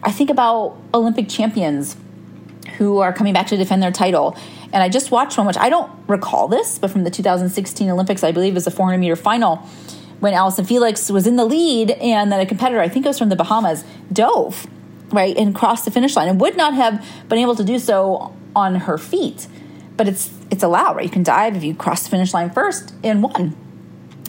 I 0.02 0.12
think 0.12 0.30
about 0.30 0.76
Olympic 0.94 1.28
champions 1.28 1.96
who 2.78 2.98
are 2.98 3.12
coming 3.12 3.32
back 3.32 3.46
to 3.48 3.56
defend 3.56 3.82
their 3.82 3.92
title. 3.92 4.36
And 4.72 4.82
I 4.82 4.88
just 4.88 5.10
watched 5.10 5.38
one, 5.38 5.46
which 5.46 5.56
I 5.56 5.68
don't 5.68 5.90
recall 6.08 6.48
this, 6.48 6.78
but 6.78 6.90
from 6.90 7.04
the 7.04 7.10
2016 7.10 7.88
Olympics, 7.88 8.22
I 8.22 8.32
believe, 8.32 8.56
is 8.56 8.66
a 8.66 8.70
400 8.70 8.98
meter 8.98 9.16
final 9.16 9.66
when 10.20 10.32
Allyson 10.32 10.64
Felix 10.64 11.10
was 11.10 11.26
in 11.26 11.36
the 11.36 11.44
lead 11.44 11.90
and 11.90 12.32
then 12.32 12.40
a 12.40 12.46
competitor, 12.46 12.80
I 12.80 12.88
think 12.88 13.04
it 13.04 13.08
was 13.08 13.18
from 13.18 13.28
the 13.28 13.36
Bahamas, 13.36 13.84
dove, 14.12 14.66
right, 15.10 15.36
and 15.36 15.54
crossed 15.54 15.84
the 15.84 15.90
finish 15.90 16.16
line 16.16 16.28
and 16.28 16.40
would 16.40 16.56
not 16.56 16.74
have 16.74 17.04
been 17.28 17.38
able 17.38 17.54
to 17.56 17.64
do 17.64 17.78
so 17.78 18.34
on 18.56 18.74
her 18.74 18.98
feet. 18.98 19.46
But 19.96 20.08
it's 20.08 20.32
it's 20.50 20.64
allowed, 20.64 20.96
right? 20.96 21.04
You 21.04 21.10
can 21.10 21.22
dive 21.22 21.54
if 21.54 21.62
you 21.62 21.74
cross 21.74 22.02
the 22.02 22.10
finish 22.10 22.34
line 22.34 22.50
first 22.50 22.94
and 23.04 23.22
won. 23.22 23.56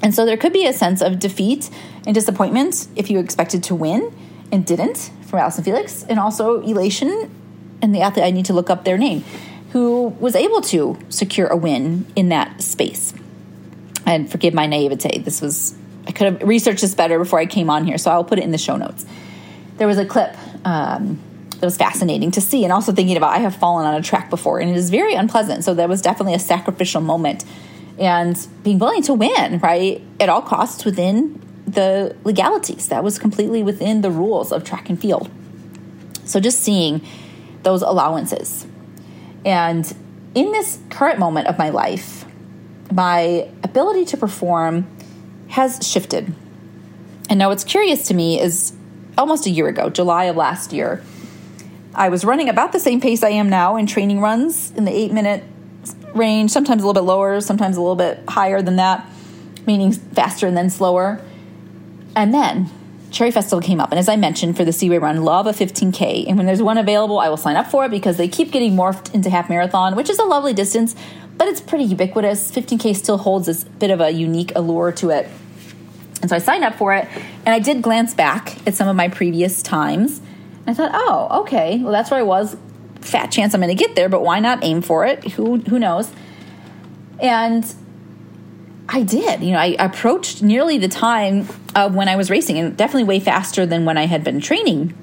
And 0.03 0.13
so 0.13 0.25
there 0.25 0.37
could 0.37 0.53
be 0.53 0.67
a 0.67 0.73
sense 0.73 1.01
of 1.01 1.17
defeat 1.17 1.71
and 2.05 2.13
disappointment 2.13 2.87
if 2.95 3.09
you 3.09 3.19
expected 3.19 3.63
to 3.63 3.75
win 3.75 4.15
and 4.51 4.65
didn't 4.65 5.11
from 5.25 5.39
Allyson 5.39 5.63
Felix, 5.63 6.03
and 6.03 6.19
also 6.19 6.61
elation 6.61 7.29
and 7.81 7.93
the 7.93 8.01
athlete 8.01 8.25
I 8.25 8.31
need 8.31 8.45
to 8.45 8.53
look 8.53 8.69
up 8.69 8.85
their 8.85 8.97
name, 8.97 9.23
who 9.71 10.15
was 10.19 10.35
able 10.35 10.61
to 10.61 10.97
secure 11.09 11.47
a 11.47 11.57
win 11.57 12.05
in 12.15 12.29
that 12.29 12.61
space. 12.61 13.13
And 14.05 14.31
forgive 14.31 14.53
my 14.53 14.67
naivete. 14.67 15.19
This 15.19 15.41
was 15.41 15.75
I 16.07 16.11
could 16.11 16.33
have 16.33 16.47
researched 16.47 16.81
this 16.81 16.95
better 16.95 17.19
before 17.19 17.39
I 17.39 17.45
came 17.45 17.69
on 17.69 17.85
here, 17.85 17.97
so 17.97 18.09
I'll 18.09 18.23
put 18.23 18.39
it 18.39 18.45
in 18.45 18.51
the 18.51 18.57
show 18.57 18.77
notes. 18.77 19.05
There 19.75 19.87
was 19.87 19.97
a 19.97 20.05
clip 20.05 20.35
um, 20.65 21.19
that 21.59 21.65
was 21.65 21.77
fascinating 21.77 22.31
to 22.31 22.41
see. 22.41 22.63
And 22.63 22.71
also 22.71 22.91
thinking 22.91 23.17
about 23.17 23.31
I 23.31 23.39
have 23.39 23.55
fallen 23.55 23.85
on 23.85 23.95
a 23.95 24.01
track 24.01 24.29
before 24.29 24.59
and 24.59 24.69
it 24.69 24.75
is 24.75 24.89
very 24.89 25.15
unpleasant. 25.15 25.63
So 25.63 25.73
that 25.73 25.89
was 25.89 26.01
definitely 26.01 26.35
a 26.35 26.39
sacrificial 26.39 27.01
moment. 27.01 27.45
And 27.99 28.37
being 28.63 28.77
willing 28.77 29.01
to 29.03 29.13
win, 29.13 29.59
right, 29.59 30.01
at 30.19 30.29
all 30.29 30.41
costs 30.41 30.85
within 30.85 31.41
the 31.67 32.15
legalities. 32.23 32.89
That 32.89 33.03
was 33.03 33.17
completely 33.17 33.63
within 33.63 34.01
the 34.01 34.11
rules 34.11 34.51
of 34.51 34.63
track 34.63 34.89
and 34.89 34.99
field. 34.99 35.29
So 36.25 36.39
just 36.39 36.59
seeing 36.59 37.01
those 37.63 37.81
allowances. 37.81 38.67
And 39.45 39.91
in 40.35 40.51
this 40.51 40.79
current 40.89 41.19
moment 41.19 41.47
of 41.47 41.57
my 41.57 41.69
life, 41.69 42.25
my 42.91 43.49
ability 43.63 44.05
to 44.05 44.17
perform 44.17 44.87
has 45.49 45.79
shifted. 45.87 46.33
And 47.29 47.39
now 47.39 47.49
what's 47.49 47.63
curious 47.63 48.07
to 48.07 48.13
me 48.13 48.39
is 48.39 48.73
almost 49.17 49.45
a 49.47 49.49
year 49.49 49.67
ago, 49.67 49.89
July 49.89 50.25
of 50.25 50.35
last 50.35 50.71
year, 50.71 51.03
I 51.97 52.09
was 52.09 52.23
running 52.23 52.47
about 52.47 52.73
the 52.73 52.79
same 52.79 53.01
pace 53.01 53.23
I 53.23 53.29
am 53.29 53.49
now 53.49 53.75
in 53.75 53.87
training 53.87 54.19
runs 54.21 54.71
in 54.73 54.85
the 54.85 54.91
eight 54.91 55.11
minute 55.11 55.43
range, 56.13 56.51
sometimes 56.51 56.83
a 56.83 56.85
little 56.85 57.01
bit 57.01 57.07
lower, 57.07 57.41
sometimes 57.41 57.75
a 57.75 57.81
little 57.81 57.95
bit 57.95 58.19
higher 58.29 58.61
than 58.61 58.75
that, 58.75 59.09
meaning 59.65 59.91
faster 59.91 60.45
and 60.45 60.55
then 60.55 60.69
slower. 60.69 61.19
And 62.15 62.31
then 62.31 62.69
Cherry 63.09 63.31
Festival 63.31 63.61
came 63.61 63.79
up, 63.79 63.89
and 63.91 63.97
as 63.97 64.07
I 64.07 64.15
mentioned 64.15 64.57
for 64.57 64.63
the 64.63 64.71
Seaway 64.71 64.99
Run, 64.99 65.23
love 65.23 65.47
a 65.47 65.51
15K. 65.51 66.27
And 66.27 66.37
when 66.37 66.45
there's 66.45 66.61
one 66.61 66.77
available, 66.77 67.17
I 67.17 67.29
will 67.29 67.37
sign 67.37 67.55
up 67.55 67.65
for 67.65 67.85
it 67.85 67.89
because 67.89 68.17
they 68.17 68.27
keep 68.27 68.51
getting 68.51 68.73
morphed 68.73 69.13
into 69.15 69.31
half 69.31 69.49
marathon, 69.49 69.95
which 69.95 70.09
is 70.09 70.19
a 70.19 70.23
lovely 70.23 70.53
distance, 70.53 70.95
but 71.35 71.47
it's 71.47 71.61
pretty 71.61 71.85
ubiquitous. 71.85 72.51
15K 72.51 72.95
still 72.95 73.17
holds 73.17 73.47
this 73.47 73.63
bit 73.63 73.89
of 73.89 74.01
a 74.01 74.11
unique 74.11 74.51
allure 74.55 74.91
to 74.91 75.09
it. 75.09 75.27
And 76.21 76.29
so 76.29 76.35
I 76.35 76.39
signed 76.39 76.63
up 76.63 76.75
for 76.75 76.93
it, 76.93 77.07
and 77.43 77.55
I 77.55 77.59
did 77.59 77.81
glance 77.81 78.13
back 78.13 78.67
at 78.67 78.75
some 78.75 78.87
of 78.87 78.95
my 78.95 79.07
previous 79.07 79.63
times 79.63 80.21
I 80.67 80.73
thought, 80.73 80.91
oh, 80.93 81.41
okay, 81.41 81.79
well, 81.81 81.91
that's 81.91 82.11
where 82.11 82.19
I 82.19 82.23
was. 82.23 82.57
Fat 83.01 83.27
chance 83.27 83.53
I'm 83.53 83.61
going 83.61 83.75
to 83.75 83.81
get 83.81 83.95
there, 83.95 84.09
but 84.09 84.21
why 84.21 84.39
not 84.39 84.63
aim 84.63 84.81
for 84.81 85.05
it? 85.05 85.23
Who 85.31 85.59
who 85.59 85.79
knows? 85.79 86.11
And 87.19 87.65
I 88.89 89.03
did. 89.03 89.41
You 89.41 89.51
know, 89.51 89.59
I 89.59 89.75
approached 89.79 90.41
nearly 90.41 90.77
the 90.77 90.87
time 90.87 91.47
of 91.75 91.95
when 91.95 92.09
I 92.09 92.15
was 92.15 92.29
racing, 92.29 92.57
and 92.57 92.75
definitely 92.75 93.05
way 93.05 93.19
faster 93.19 93.65
than 93.65 93.85
when 93.85 93.97
I 93.97 94.05
had 94.05 94.23
been 94.23 94.41
training. 94.41 94.93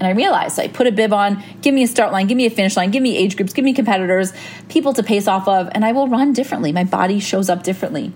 And 0.00 0.06
I 0.06 0.12
realized 0.12 0.58
I 0.58 0.68
put 0.68 0.86
a 0.86 0.92
bib 0.92 1.12
on, 1.12 1.44
give 1.60 1.74
me 1.74 1.82
a 1.82 1.86
start 1.86 2.10
line, 2.10 2.26
give 2.26 2.36
me 2.36 2.46
a 2.46 2.50
finish 2.50 2.74
line, 2.74 2.90
give 2.90 3.02
me 3.02 3.16
age 3.16 3.36
groups, 3.36 3.52
give 3.52 3.66
me 3.66 3.74
competitors, 3.74 4.32
people 4.70 4.94
to 4.94 5.02
pace 5.02 5.28
off 5.28 5.46
of, 5.46 5.68
and 5.72 5.84
I 5.84 5.92
will 5.92 6.08
run 6.08 6.32
differently. 6.32 6.72
My 6.72 6.84
body 6.84 7.20
shows 7.20 7.50
up 7.50 7.62
differently. 7.62 8.12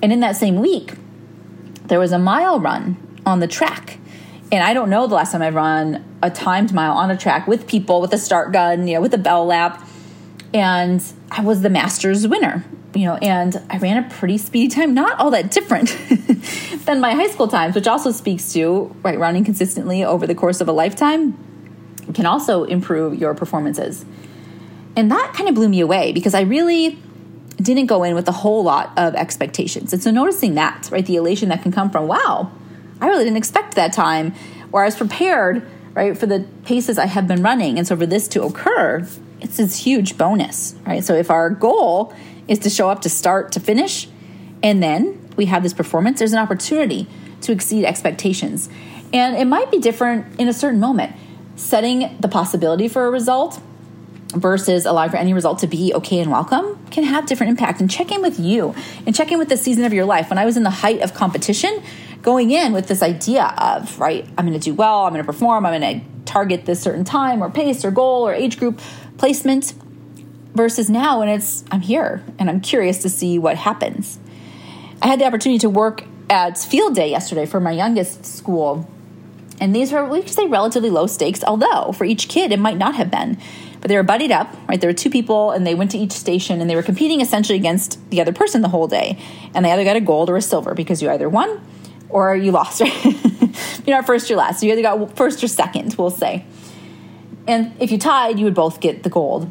And 0.00 0.12
in 0.12 0.20
that 0.20 0.36
same 0.36 0.56
week, 0.56 0.94
there 1.86 1.98
was 1.98 2.12
a 2.12 2.18
mile 2.18 2.60
run 2.60 2.96
on 3.26 3.40
the 3.40 3.48
track. 3.48 3.98
And 4.52 4.62
I 4.62 4.74
don't 4.74 4.90
know 4.90 5.06
the 5.06 5.14
last 5.14 5.32
time 5.32 5.42
I've 5.42 5.54
run 5.54 6.04
a 6.22 6.30
timed 6.30 6.72
mile 6.72 6.92
on 6.92 7.10
a 7.10 7.16
track 7.16 7.46
with 7.46 7.66
people, 7.66 8.00
with 8.00 8.12
a 8.12 8.18
start 8.18 8.52
gun, 8.52 8.86
you 8.86 8.94
know, 8.94 9.00
with 9.00 9.14
a 9.14 9.18
bell 9.18 9.44
lap. 9.44 9.86
And 10.54 11.02
I 11.30 11.42
was 11.42 11.62
the 11.62 11.70
Masters 11.70 12.26
winner, 12.28 12.64
you 12.94 13.06
know, 13.06 13.16
and 13.16 13.60
I 13.68 13.78
ran 13.78 14.04
a 14.04 14.08
pretty 14.08 14.38
speedy 14.38 14.68
time, 14.68 14.94
not 14.94 15.18
all 15.18 15.30
that 15.32 15.50
different 15.50 15.88
than 16.86 17.00
my 17.00 17.12
high 17.12 17.28
school 17.28 17.48
times, 17.48 17.74
which 17.74 17.88
also 17.88 18.12
speaks 18.12 18.52
to, 18.52 18.94
right, 19.02 19.18
running 19.18 19.44
consistently 19.44 20.04
over 20.04 20.26
the 20.26 20.34
course 20.34 20.60
of 20.60 20.68
a 20.68 20.72
lifetime 20.72 21.36
can 22.14 22.26
also 22.26 22.64
improve 22.64 23.14
your 23.14 23.34
performances. 23.34 24.04
And 24.96 25.10
that 25.10 25.32
kind 25.34 25.48
of 25.48 25.54
blew 25.54 25.68
me 25.68 25.80
away 25.80 26.12
because 26.12 26.34
I 26.34 26.42
really 26.42 26.98
didn't 27.56 27.86
go 27.86 28.02
in 28.04 28.14
with 28.14 28.28
a 28.28 28.32
whole 28.32 28.62
lot 28.62 28.92
of 28.96 29.14
expectations. 29.14 29.92
And 29.92 30.02
so 30.02 30.10
noticing 30.10 30.54
that, 30.54 30.88
right, 30.90 31.04
the 31.04 31.16
elation 31.16 31.48
that 31.48 31.62
can 31.62 31.72
come 31.72 31.90
from, 31.90 32.06
wow, 32.06 32.50
I 33.00 33.08
really 33.08 33.24
didn't 33.24 33.36
expect 33.36 33.74
that 33.74 33.92
time, 33.92 34.34
or 34.72 34.82
I 34.82 34.86
was 34.86 34.96
prepared, 34.96 35.66
right, 35.94 36.16
for 36.16 36.26
the 36.26 36.46
paces 36.64 36.98
I 36.98 37.06
have 37.06 37.26
been 37.28 37.42
running. 37.42 37.78
And 37.78 37.86
so 37.86 37.96
for 37.96 38.06
this 38.06 38.28
to 38.28 38.42
occur, 38.42 39.06
it's 39.40 39.56
this 39.58 39.84
huge 39.84 40.16
bonus, 40.16 40.74
right? 40.86 41.04
So 41.04 41.14
if 41.14 41.30
our 41.30 41.50
goal 41.50 42.14
is 42.48 42.58
to 42.60 42.70
show 42.70 42.88
up 42.88 43.02
to 43.02 43.08
start 43.08 43.52
to 43.52 43.60
finish, 43.60 44.08
and 44.62 44.82
then 44.82 45.30
we 45.36 45.46
have 45.46 45.62
this 45.62 45.74
performance, 45.74 46.18
there's 46.18 46.32
an 46.32 46.38
opportunity 46.38 47.06
to 47.42 47.52
exceed 47.52 47.84
expectations. 47.84 48.68
And 49.12 49.36
it 49.36 49.44
might 49.44 49.70
be 49.70 49.78
different 49.78 50.40
in 50.40 50.48
a 50.48 50.52
certain 50.52 50.80
moment. 50.80 51.14
Setting 51.56 52.16
the 52.20 52.28
possibility 52.28 52.88
for 52.88 53.06
a 53.06 53.10
result 53.10 53.60
versus 54.32 54.86
allowing 54.86 55.10
for 55.10 55.16
any 55.16 55.32
result 55.32 55.60
to 55.60 55.66
be 55.66 55.94
okay 55.94 56.18
and 56.18 56.30
welcome 56.30 56.78
can 56.90 57.04
have 57.04 57.26
different 57.26 57.50
impact 57.50 57.80
and 57.80 57.90
check 57.90 58.10
in 58.10 58.20
with 58.20 58.38
you 58.38 58.74
and 59.06 59.14
check 59.14 59.30
in 59.30 59.38
with 59.38 59.48
the 59.48 59.56
season 59.56 59.84
of 59.84 59.92
your 59.92 60.04
life 60.04 60.28
when 60.28 60.38
i 60.38 60.44
was 60.44 60.56
in 60.56 60.62
the 60.64 60.70
height 60.70 61.00
of 61.00 61.14
competition 61.14 61.82
going 62.22 62.50
in 62.50 62.72
with 62.72 62.88
this 62.88 63.02
idea 63.02 63.54
of 63.58 63.98
right 63.98 64.26
i'm 64.36 64.46
going 64.46 64.58
to 64.58 64.64
do 64.64 64.74
well 64.74 65.04
i'm 65.04 65.12
going 65.12 65.24
to 65.24 65.32
perform 65.32 65.64
i'm 65.66 65.80
going 65.80 66.00
to 66.00 66.06
target 66.24 66.64
this 66.64 66.80
certain 66.80 67.04
time 67.04 67.42
or 67.42 67.50
pace 67.50 67.84
or 67.84 67.90
goal 67.90 68.26
or 68.26 68.34
age 68.34 68.58
group 68.58 68.80
placement 69.18 69.74
versus 70.54 70.90
now 70.90 71.20
when 71.20 71.28
it's 71.28 71.64
i'm 71.70 71.80
here 71.80 72.24
and 72.38 72.50
i'm 72.50 72.60
curious 72.60 72.98
to 72.98 73.08
see 73.08 73.38
what 73.38 73.56
happens 73.56 74.18
i 75.02 75.06
had 75.06 75.20
the 75.20 75.24
opportunity 75.24 75.58
to 75.58 75.70
work 75.70 76.04
at 76.28 76.58
field 76.58 76.94
day 76.94 77.10
yesterday 77.10 77.46
for 77.46 77.60
my 77.60 77.70
youngest 77.70 78.24
school 78.26 78.90
and 79.58 79.74
these 79.74 79.90
were, 79.90 80.04
we 80.04 80.20
could 80.20 80.30
say 80.30 80.46
relatively 80.46 80.90
low 80.90 81.06
stakes 81.06 81.44
although 81.44 81.92
for 81.92 82.04
each 82.04 82.28
kid 82.28 82.50
it 82.50 82.58
might 82.58 82.76
not 82.76 82.94
have 82.96 83.10
been 83.10 83.38
but 83.86 83.90
they 83.90 83.96
were 83.96 84.02
buddied 84.02 84.32
up, 84.32 84.52
right? 84.68 84.80
There 84.80 84.90
were 84.90 84.94
two 84.94 85.10
people 85.10 85.52
and 85.52 85.64
they 85.64 85.76
went 85.76 85.92
to 85.92 85.98
each 85.98 86.10
station 86.10 86.60
and 86.60 86.68
they 86.68 86.74
were 86.74 86.82
competing 86.82 87.20
essentially 87.20 87.56
against 87.56 88.10
the 88.10 88.20
other 88.20 88.32
person 88.32 88.62
the 88.62 88.68
whole 88.68 88.88
day. 88.88 89.16
And 89.54 89.64
they 89.64 89.70
either 89.70 89.84
got 89.84 89.94
a 89.94 90.00
gold 90.00 90.28
or 90.28 90.36
a 90.36 90.42
silver 90.42 90.74
because 90.74 91.02
you 91.02 91.08
either 91.08 91.28
won 91.28 91.60
or 92.08 92.34
you 92.36 92.52
lost, 92.52 92.80
right? 92.80 93.04
you're 93.86 93.96
not 93.96 94.06
first 94.06 94.30
or 94.30 94.36
last. 94.36 94.62
You 94.62 94.72
either 94.72 94.82
got 94.82 95.16
first 95.16 95.42
or 95.42 95.48
second, 95.48 95.94
we'll 95.94 96.10
say. 96.10 96.44
And 97.46 97.72
if 97.80 97.90
you 97.90 97.98
tied, 97.98 98.38
you 98.38 98.44
would 98.44 98.54
both 98.54 98.80
get 98.80 99.02
the 99.02 99.10
gold. 99.10 99.50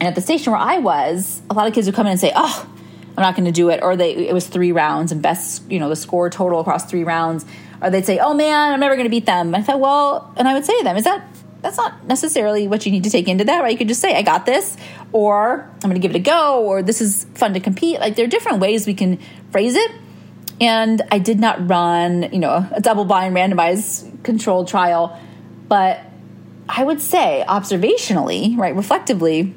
And 0.00 0.02
at 0.08 0.14
the 0.14 0.20
station 0.20 0.52
where 0.52 0.60
I 0.60 0.78
was, 0.78 1.40
a 1.48 1.54
lot 1.54 1.66
of 1.66 1.74
kids 1.74 1.86
would 1.86 1.94
come 1.94 2.06
in 2.06 2.12
and 2.12 2.20
say, 2.20 2.32
"Oh, 2.34 2.68
I'm 3.16 3.22
not 3.22 3.34
going 3.34 3.46
to 3.46 3.52
do 3.52 3.70
it," 3.70 3.82
or 3.82 3.96
they 3.96 4.14
it 4.28 4.34
was 4.34 4.46
three 4.46 4.72
rounds 4.72 5.10
and 5.10 5.22
best, 5.22 5.70
you 5.70 5.78
know, 5.78 5.88
the 5.88 5.96
score 5.96 6.28
total 6.28 6.60
across 6.60 6.90
three 6.90 7.04
rounds, 7.04 7.46
or 7.80 7.88
they'd 7.88 8.04
say, 8.04 8.18
"Oh 8.18 8.34
man, 8.34 8.74
I'm 8.74 8.80
never 8.80 8.94
going 8.94 9.06
to 9.06 9.10
beat 9.10 9.24
them." 9.24 9.54
I 9.54 9.62
thought, 9.62 9.80
well, 9.80 10.34
and 10.36 10.46
I 10.46 10.52
would 10.52 10.66
say 10.66 10.76
to 10.76 10.84
them, 10.84 10.98
"Is 10.98 11.04
that 11.04 11.26
that's 11.66 11.76
not 11.76 12.06
necessarily 12.06 12.68
what 12.68 12.86
you 12.86 12.92
need 12.92 13.04
to 13.04 13.10
take 13.10 13.28
into 13.28 13.44
that, 13.44 13.60
right? 13.60 13.72
You 13.72 13.78
could 13.78 13.88
just 13.88 14.00
say, 14.00 14.14
I 14.14 14.22
got 14.22 14.46
this, 14.46 14.76
or 15.12 15.68
I'm 15.82 15.90
going 15.90 15.94
to 15.94 15.98
give 16.00 16.12
it 16.12 16.16
a 16.16 16.20
go, 16.20 16.62
or 16.64 16.82
this 16.82 17.00
is 17.00 17.24
fun 17.34 17.54
to 17.54 17.60
compete. 17.60 17.98
Like 17.98 18.14
there 18.14 18.24
are 18.24 18.28
different 18.28 18.60
ways 18.60 18.86
we 18.86 18.94
can 18.94 19.18
phrase 19.50 19.74
it. 19.74 19.90
And 20.60 21.02
I 21.10 21.18
did 21.18 21.38
not 21.38 21.68
run, 21.68 22.30
you 22.32 22.38
know, 22.38 22.66
a 22.72 22.80
double 22.80 23.04
blind 23.04 23.34
randomized 23.34 24.22
controlled 24.22 24.68
trial, 24.68 25.18
but 25.68 26.00
I 26.68 26.82
would 26.82 27.00
say 27.00 27.44
observationally, 27.46 28.56
right, 28.56 28.74
reflectively, 28.74 29.54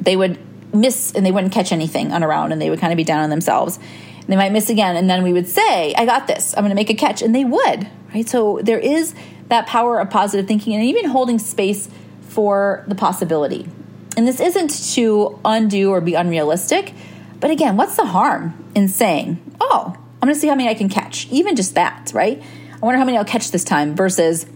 they 0.00 0.16
would 0.16 0.38
miss 0.74 1.12
and 1.12 1.24
they 1.24 1.30
wouldn't 1.30 1.52
catch 1.52 1.70
anything 1.70 2.12
on 2.12 2.22
a 2.22 2.28
round 2.28 2.52
and 2.52 2.60
they 2.60 2.70
would 2.70 2.80
kind 2.80 2.92
of 2.92 2.96
be 2.96 3.04
down 3.04 3.20
on 3.20 3.30
themselves. 3.30 3.78
And 4.20 4.26
they 4.28 4.36
might 4.36 4.52
miss 4.52 4.70
again. 4.70 4.96
And 4.96 5.08
then 5.08 5.22
we 5.22 5.32
would 5.32 5.48
say, 5.48 5.94
I 5.94 6.06
got 6.06 6.26
this, 6.26 6.54
I'm 6.56 6.62
going 6.62 6.70
to 6.70 6.74
make 6.74 6.90
a 6.90 6.94
catch. 6.94 7.22
And 7.22 7.34
they 7.34 7.44
would, 7.44 7.88
right? 8.14 8.28
So 8.28 8.60
there 8.62 8.78
is 8.78 9.14
that 9.48 9.66
power 9.66 10.00
of 10.00 10.10
positive 10.10 10.46
thinking 10.46 10.74
and 10.74 10.82
even 10.84 11.04
holding 11.06 11.38
space 11.38 11.88
for 12.22 12.84
the 12.88 12.94
possibility. 12.94 13.68
And 14.16 14.26
this 14.26 14.40
isn't 14.40 14.94
to 14.94 15.38
undo 15.44 15.90
or 15.90 16.00
be 16.00 16.14
unrealistic, 16.14 16.94
but 17.40 17.50
again, 17.50 17.76
what's 17.76 17.96
the 17.96 18.06
harm 18.06 18.70
in 18.74 18.88
saying, 18.88 19.38
oh, 19.60 19.96
I'm 20.22 20.28
going 20.28 20.34
to 20.34 20.40
see 20.40 20.46
how 20.46 20.54
many 20.54 20.70
I 20.70 20.74
can 20.74 20.88
catch? 20.88 21.26
Even 21.32 21.56
just 21.56 21.74
that, 21.74 22.12
right? 22.14 22.40
I 22.40 22.78
wonder 22.78 22.96
how 22.96 23.04
many 23.04 23.18
I'll 23.18 23.24
catch 23.24 23.50
this 23.50 23.64
time 23.64 23.96
versus 23.96 24.46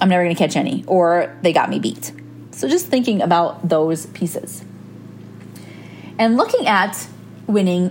I'm 0.00 0.08
never 0.08 0.22
going 0.22 0.34
to 0.34 0.38
catch 0.38 0.54
any 0.54 0.84
or 0.86 1.36
they 1.42 1.52
got 1.52 1.68
me 1.68 1.80
beat. 1.80 2.12
So 2.52 2.68
just 2.68 2.86
thinking 2.86 3.20
about 3.20 3.68
those 3.68 4.06
pieces. 4.06 4.64
And 6.16 6.36
looking 6.36 6.68
at 6.68 7.08
winning 7.48 7.90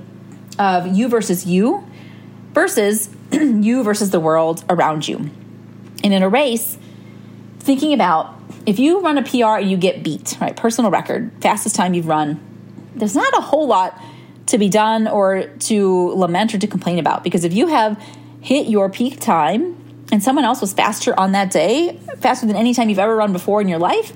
of 0.57 0.87
you 0.87 1.09
versus 1.09 1.45
you 1.45 1.85
versus 2.53 3.13
you 3.33 3.83
versus 3.83 4.11
the 4.11 4.19
world 4.21 4.63
around 4.69 5.05
you. 5.05 5.29
And 6.05 6.13
in 6.13 6.23
a 6.23 6.29
race, 6.29 6.77
thinking 7.59 7.91
about 7.91 8.33
if 8.65 8.79
you 8.79 9.01
run 9.01 9.17
a 9.17 9.23
PR 9.23 9.59
and 9.59 9.69
you 9.69 9.75
get 9.75 10.03
beat, 10.03 10.37
right? 10.39 10.55
Personal 10.55 10.89
record, 10.89 11.31
fastest 11.41 11.75
time 11.75 11.93
you've 11.93 12.07
run, 12.07 12.39
there's 12.95 13.15
not 13.15 13.37
a 13.37 13.41
whole 13.41 13.67
lot 13.67 14.01
to 14.47 14.57
be 14.57 14.69
done 14.69 15.07
or 15.07 15.47
to 15.59 16.09
lament 16.09 16.53
or 16.53 16.57
to 16.59 16.67
complain 16.67 16.99
about 16.99 17.23
because 17.23 17.43
if 17.43 17.53
you 17.53 17.67
have 17.67 18.01
hit 18.41 18.67
your 18.67 18.89
peak 18.89 19.19
time 19.19 19.75
and 20.11 20.21
someone 20.21 20.45
else 20.45 20.61
was 20.61 20.71
faster 20.73 21.17
on 21.19 21.31
that 21.31 21.49
day, 21.49 21.99
faster 22.19 22.45
than 22.45 22.55
any 22.55 22.73
time 22.73 22.89
you've 22.89 22.99
ever 22.99 23.15
run 23.15 23.33
before 23.33 23.59
in 23.59 23.67
your 23.67 23.79
life, 23.79 24.13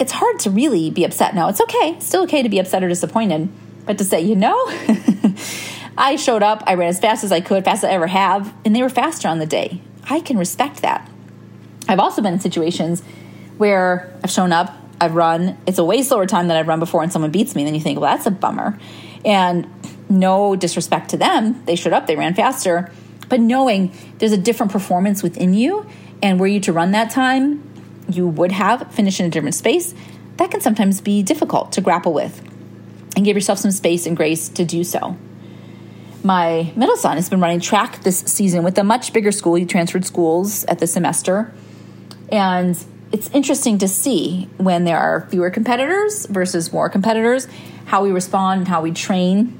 it's 0.00 0.12
hard 0.12 0.38
to 0.40 0.50
really 0.50 0.90
be 0.90 1.04
upset. 1.04 1.34
Now, 1.34 1.48
it's 1.48 1.60
okay, 1.60 1.94
it's 1.96 2.06
still 2.06 2.24
okay 2.24 2.42
to 2.42 2.48
be 2.48 2.58
upset 2.58 2.82
or 2.82 2.88
disappointed, 2.88 3.48
but 3.86 3.98
to 3.98 4.04
say, 4.04 4.20
you 4.22 4.34
know, 4.34 4.56
I 5.96 6.16
showed 6.16 6.42
up, 6.42 6.64
I 6.66 6.74
ran 6.74 6.88
as 6.88 6.98
fast 6.98 7.22
as 7.22 7.30
I 7.30 7.40
could, 7.40 7.64
fast 7.64 7.84
as 7.84 7.90
I 7.90 7.92
ever 7.92 8.06
have, 8.06 8.52
and 8.64 8.74
they 8.74 8.82
were 8.82 8.88
faster 8.88 9.28
on 9.28 9.38
the 9.38 9.46
day. 9.46 9.80
I 10.08 10.20
can 10.20 10.38
respect 10.38 10.82
that. 10.82 11.08
I've 11.86 12.00
also 12.00 12.22
been 12.22 12.32
in 12.32 12.40
situations 12.40 13.02
where 13.58 14.12
I've 14.24 14.30
shown 14.30 14.52
up, 14.52 14.74
I've 15.00 15.14
run, 15.14 15.58
it's 15.66 15.78
a 15.78 15.84
way 15.84 16.02
slower 16.02 16.26
time 16.26 16.48
than 16.48 16.56
I've 16.56 16.68
run 16.68 16.78
before, 16.78 17.02
and 17.02 17.12
someone 17.12 17.30
beats 17.30 17.54
me. 17.54 17.62
And 17.62 17.68
then 17.68 17.74
you 17.74 17.80
think, 17.80 18.00
well, 18.00 18.10
that's 18.10 18.26
a 18.26 18.30
bummer. 18.30 18.78
And 19.24 19.68
no 20.08 20.56
disrespect 20.56 21.10
to 21.10 21.16
them, 21.16 21.62
they 21.66 21.76
showed 21.76 21.92
up, 21.92 22.06
they 22.06 22.16
ran 22.16 22.34
faster. 22.34 22.90
But 23.28 23.40
knowing 23.40 23.92
there's 24.18 24.32
a 24.32 24.38
different 24.38 24.72
performance 24.72 25.22
within 25.22 25.54
you, 25.54 25.86
and 26.22 26.40
were 26.40 26.46
you 26.46 26.60
to 26.60 26.72
run 26.72 26.92
that 26.92 27.10
time, 27.10 27.62
you 28.08 28.26
would 28.26 28.52
have 28.52 28.92
finished 28.92 29.20
in 29.20 29.26
a 29.26 29.30
different 29.30 29.54
space, 29.54 29.94
that 30.36 30.50
can 30.50 30.60
sometimes 30.60 31.00
be 31.00 31.22
difficult 31.22 31.72
to 31.72 31.80
grapple 31.80 32.12
with. 32.12 32.42
And 33.16 33.24
give 33.24 33.36
yourself 33.36 33.58
some 33.58 33.70
space 33.70 34.06
and 34.06 34.16
grace 34.16 34.48
to 34.50 34.64
do 34.64 34.84
so. 34.84 35.16
My 36.22 36.72
middle 36.76 36.96
son 36.96 37.16
has 37.16 37.28
been 37.28 37.40
running 37.40 37.60
track 37.60 38.02
this 38.02 38.18
season 38.18 38.62
with 38.62 38.78
a 38.78 38.84
much 38.84 39.12
bigger 39.12 39.32
school. 39.32 39.54
He 39.54 39.64
transferred 39.64 40.04
schools 40.04 40.64
at 40.64 40.78
the 40.78 40.86
semester 40.86 41.52
and 42.30 42.78
it's 43.12 43.28
interesting 43.30 43.78
to 43.78 43.88
see 43.88 44.48
when 44.56 44.84
there 44.84 44.98
are 44.98 45.26
fewer 45.30 45.50
competitors 45.50 46.26
versus 46.26 46.72
more 46.72 46.88
competitors, 46.88 47.48
how 47.90 48.04
we 48.04 48.12
respond 48.12 48.60
and 48.60 48.68
how 48.68 48.80
we 48.80 48.92
train. 48.92 49.58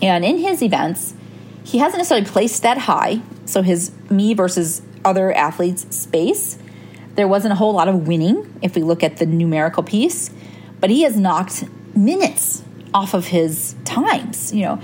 And 0.00 0.24
in 0.24 0.38
his 0.38 0.62
events, 0.62 1.14
he 1.64 1.76
hasn't 1.76 1.98
necessarily 1.98 2.26
placed 2.26 2.62
that 2.62 2.78
high. 2.78 3.20
So 3.44 3.60
his 3.60 3.92
me 4.08 4.32
versus 4.32 4.80
other 5.04 5.30
athletes 5.34 5.94
space, 5.94 6.56
there 7.14 7.28
wasn't 7.28 7.52
a 7.52 7.56
whole 7.56 7.74
lot 7.74 7.88
of 7.88 8.08
winning 8.08 8.58
if 8.62 8.74
we 8.74 8.80
look 8.82 9.02
at 9.02 9.18
the 9.18 9.26
numerical 9.26 9.82
piece, 9.82 10.30
but 10.80 10.88
he 10.88 11.02
has 11.02 11.18
knocked 11.18 11.64
minutes 11.94 12.64
off 12.94 13.12
of 13.12 13.26
his 13.26 13.74
times, 13.84 14.54
you 14.54 14.62
know, 14.62 14.80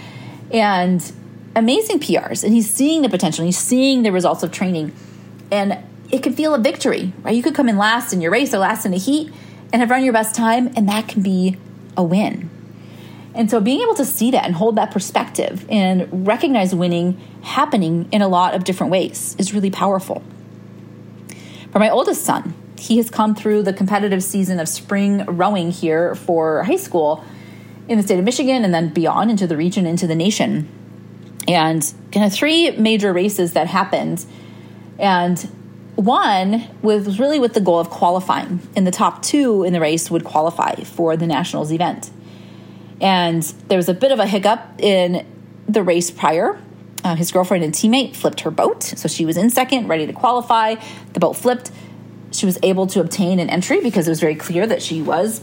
and 0.53 1.11
amazing 1.57 1.99
PRs. 2.01 2.45
And 2.45 2.53
he's 2.53 2.71
seeing 2.71 3.01
the 3.01 3.09
potential, 3.09 3.47
he's 3.47 3.57
seeing 3.57 4.03
the 4.03 4.13
results 4.13 4.43
of 4.43 4.53
training. 4.53 4.93
And 5.51 5.79
it 6.11 6.23
can 6.23 6.35
feel 6.35 6.55
a 6.55 6.59
victory, 6.59 7.15
right? 7.23 7.35
You 7.35 7.43
could 7.43 7.55
come 7.55 7.71
in 7.71 7.79
last 7.79 8.13
in 8.13 8.21
your 8.21 8.31
race 8.31 8.53
or 8.53 8.59
last 8.59 8.85
in 8.85 8.93
the 8.93 8.99
heat 8.99 9.33
and 9.73 9.81
have 9.81 9.89
run 9.89 10.05
your 10.05 10.13
best 10.13 10.35
time, 10.35 10.71
and 10.77 10.87
that 10.91 11.09
can 11.09 11.23
be 11.23 11.57
a 11.97 12.03
win. 12.03 12.48
And 13.39 13.49
so 13.49 13.61
being 13.61 13.81
able 13.81 13.95
to 13.95 14.05
see 14.05 14.33
that 14.33 14.45
and 14.45 14.55
hold 14.57 14.75
that 14.77 14.91
perspective 14.91 15.65
and 15.71 16.27
recognize 16.27 16.75
winning 16.75 17.21
happening 17.43 18.09
in 18.11 18.21
a 18.21 18.27
lot 18.27 18.55
of 18.55 18.65
different 18.65 18.91
ways 18.91 19.37
is 19.39 19.55
really 19.55 19.71
powerful. 19.71 20.25
For 21.71 21.79
my 21.79 21.89
oldest 21.89 22.25
son, 22.25 22.55
he 22.77 22.97
has 22.97 23.11
come 23.11 23.37
through 23.37 23.63
the 23.63 23.73
competitive 23.73 24.25
season 24.25 24.59
of 24.59 24.69
spring 24.69 25.25
rowing 25.27 25.71
here 25.71 26.17
for 26.17 26.65
high 26.65 26.77
school 26.77 27.25
in 27.87 27.97
the 27.97 28.03
state 28.03 28.19
of 28.19 28.25
Michigan 28.25 28.65
and 28.65 28.75
then 28.75 28.89
beyond 28.89 29.31
into 29.31 29.47
the 29.47 29.57
region, 29.57 29.87
into 29.87 30.09
the 30.09 30.17
nation. 30.17 30.69
And 31.47 31.95
kind 32.11 32.27
of 32.27 32.33
three 32.33 32.73
major 32.73 33.13
races 33.13 33.53
that 33.53 33.69
happened. 33.69 34.27
And 34.99 35.39
one 35.95 36.69
was 36.83 37.21
really 37.21 37.39
with 37.39 37.55
the 37.55 37.61
goal 37.61 37.79
of 37.79 37.89
qualifying, 37.89 38.61
and 38.77 38.87
the 38.87 38.91
top 38.91 39.23
two 39.23 39.63
in 39.63 39.73
the 39.73 39.81
race 39.81 40.11
would 40.11 40.25
qualify 40.25 40.75
for 40.83 41.17
the 41.17 41.27
Nationals 41.27 41.73
event. 41.73 42.11
And 43.01 43.43
there 43.69 43.77
was 43.77 43.89
a 43.89 43.95
bit 43.95 44.13
of 44.13 44.19
a 44.19 44.27
hiccup 44.27 44.61
in 44.81 45.27
the 45.69 45.83
race 45.83 46.11
prior. 46.11 46.61
Uh, 47.05 47.15
his 47.15 47.31
girlfriend 47.31 47.63
and 47.63 47.73
teammate 47.73 48.17
flipped 48.17 48.41
her 48.41 48.51
boat, 48.51 48.83
so 48.83 49.09
she 49.09 49.25
was 49.25 49.37
in 49.37 49.51
second, 49.51 49.87
ready 49.87 50.07
to 50.07 50.13
qualify. 50.13 50.75
The 51.13 51.21
boat 51.21 51.35
flipped. 51.35 51.71
She 52.33 52.45
was 52.45 52.59
able 52.63 52.87
to 52.89 53.01
obtain 53.01 53.39
an 53.39 53.49
entry 53.49 53.81
because 53.81 54.09
it 54.09 54.11
was 54.11 54.21
very 54.21 54.35
clear 54.35 54.67
that 54.67 54.83
she 54.83 55.01
was 55.01 55.41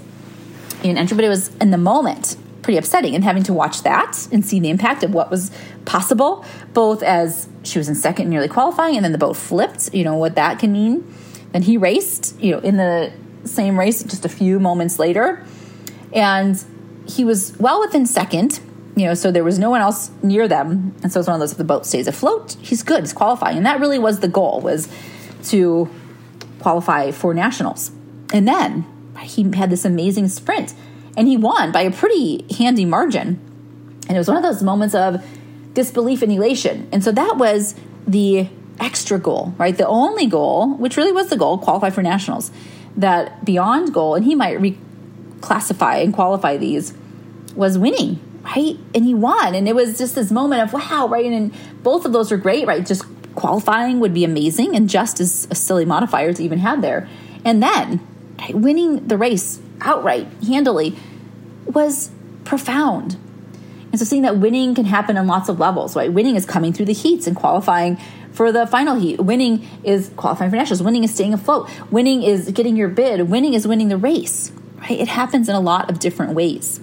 in 0.83 0.97
entry, 0.97 1.15
but 1.15 1.23
it 1.23 1.29
was 1.29 1.55
in 1.57 1.71
the 1.71 1.77
moment 1.77 2.35
pretty 2.61 2.77
upsetting 2.77 3.13
and 3.13 3.23
having 3.23 3.43
to 3.43 3.53
watch 3.53 3.83
that 3.83 4.27
and 4.31 4.43
see 4.43 4.59
the 4.59 4.69
impact 4.69 5.03
of 5.03 5.13
what 5.13 5.29
was 5.29 5.51
possible, 5.85 6.43
both 6.73 7.03
as 7.03 7.47
she 7.63 7.77
was 7.77 7.87
in 7.87 7.95
second, 7.95 8.27
nearly 8.27 8.47
qualifying, 8.47 8.95
and 8.95 9.05
then 9.05 9.11
the 9.11 9.17
boat 9.17 9.37
flipped, 9.37 9.93
you 9.93 10.03
know, 10.03 10.15
what 10.15 10.35
that 10.35 10.59
can 10.59 10.71
mean. 10.71 11.15
Then 11.51 11.61
he 11.61 11.77
raced, 11.77 12.39
you 12.39 12.51
know, 12.51 12.59
in 12.59 12.77
the 12.77 13.13
same 13.45 13.79
race 13.79 14.03
just 14.03 14.25
a 14.25 14.29
few 14.29 14.59
moments 14.59 14.99
later. 14.99 15.45
And 16.11 16.63
he 17.07 17.25
was 17.25 17.55
well 17.59 17.79
within 17.81 18.05
second, 18.05 18.59
you 18.95 19.05
know, 19.05 19.13
so 19.13 19.31
there 19.31 19.43
was 19.43 19.59
no 19.59 19.69
one 19.69 19.81
else 19.81 20.11
near 20.23 20.47
them. 20.47 20.95
And 21.03 21.11
so 21.11 21.19
it's 21.19 21.27
one 21.27 21.35
of 21.35 21.39
those 21.39 21.51
if 21.51 21.57
the 21.57 21.63
boat 21.63 21.85
stays 21.85 22.07
afloat, 22.07 22.55
he's 22.61 22.83
good, 22.83 23.01
he's 23.01 23.13
qualifying. 23.13 23.57
And 23.57 23.65
that 23.65 23.79
really 23.79 23.99
was 23.99 24.19
the 24.19 24.27
goal 24.27 24.61
was 24.61 24.87
to 25.45 25.89
qualify 26.59 27.11
for 27.11 27.33
nationals. 27.33 27.91
And 28.33 28.47
then 28.47 28.85
he 29.21 29.43
had 29.55 29.69
this 29.69 29.85
amazing 29.85 30.29
sprint 30.29 30.73
and 31.17 31.27
he 31.27 31.37
won 31.37 31.71
by 31.71 31.81
a 31.81 31.91
pretty 31.91 32.45
handy 32.55 32.85
margin. 32.85 33.39
And 34.07 34.15
it 34.15 34.17
was 34.17 34.27
one 34.27 34.37
of 34.37 34.43
those 34.43 34.61
moments 34.63 34.95
of 34.95 35.25
disbelief 35.73 36.21
and 36.21 36.31
elation. 36.31 36.87
And 36.91 37.03
so 37.03 37.11
that 37.11 37.37
was 37.37 37.75
the 38.07 38.47
extra 38.79 39.17
goal, 39.17 39.53
right? 39.57 39.77
The 39.77 39.87
only 39.87 40.27
goal, 40.27 40.75
which 40.75 40.97
really 40.97 41.11
was 41.11 41.29
the 41.29 41.37
goal, 41.37 41.57
qualify 41.57 41.89
for 41.89 42.01
nationals. 42.01 42.51
That 42.97 43.43
beyond 43.43 43.93
goal, 43.93 44.15
and 44.15 44.23
he 44.23 44.35
might 44.35 44.77
reclassify 45.39 46.03
and 46.03 46.13
qualify 46.13 46.57
these, 46.57 46.93
was 47.55 47.77
winning, 47.77 48.19
right? 48.43 48.77
And 48.93 49.05
he 49.05 49.13
won. 49.13 49.55
And 49.55 49.67
it 49.67 49.75
was 49.75 49.97
just 49.97 50.15
this 50.15 50.31
moment 50.31 50.61
of 50.61 50.73
wow, 50.73 51.07
right? 51.07 51.25
And 51.25 51.53
both 51.83 52.05
of 52.05 52.13
those 52.13 52.31
are 52.31 52.37
great, 52.37 52.67
right? 52.67 52.85
Just 52.85 53.05
qualifying 53.35 53.99
would 53.99 54.13
be 54.13 54.23
amazing 54.23 54.75
and 54.75 54.89
just 54.89 55.19
as 55.19 55.47
a 55.51 55.55
silly 55.55 55.85
modifier 55.85 56.33
to 56.33 56.43
even 56.43 56.59
have 56.59 56.81
there. 56.81 57.07
And 57.43 57.61
then 57.61 58.05
right, 58.39 58.55
winning 58.55 59.07
the 59.07 59.17
race 59.17 59.59
outright, 59.81 60.27
handily, 60.47 60.95
was 61.65 62.11
profound. 62.43 63.17
And 63.91 63.99
so 63.99 64.05
seeing 64.05 64.23
that 64.23 64.37
winning 64.37 64.75
can 64.75 64.85
happen 64.85 65.17
on 65.17 65.27
lots 65.27 65.47
of 65.47 65.59
levels, 65.59 65.95
right? 65.95 66.11
Winning 66.11 66.35
is 66.35 66.45
coming 66.45 66.73
through 66.73 66.85
the 66.85 66.93
heats 66.93 67.27
and 67.27 67.35
qualifying 67.35 67.97
for 68.33 68.51
the 68.51 68.67
final 68.67 68.95
heat. 68.99 69.19
Winning 69.21 69.65
is 69.83 70.11
qualifying 70.17 70.51
for 70.51 70.57
nationals. 70.57 70.83
Winning 70.83 71.03
is 71.03 71.13
staying 71.13 71.33
afloat. 71.33 71.69
Winning 71.91 72.23
is 72.23 72.51
getting 72.51 72.75
your 72.75 72.89
bid. 72.89 73.29
Winning 73.29 73.53
is 73.53 73.65
winning 73.65 73.87
the 73.87 73.97
race, 73.97 74.51
right? 74.89 74.99
It 74.99 75.07
happens 75.07 75.49
in 75.49 75.55
a 75.55 75.59
lot 75.59 75.89
of 75.89 75.99
different 75.99 76.33
ways. 76.33 76.79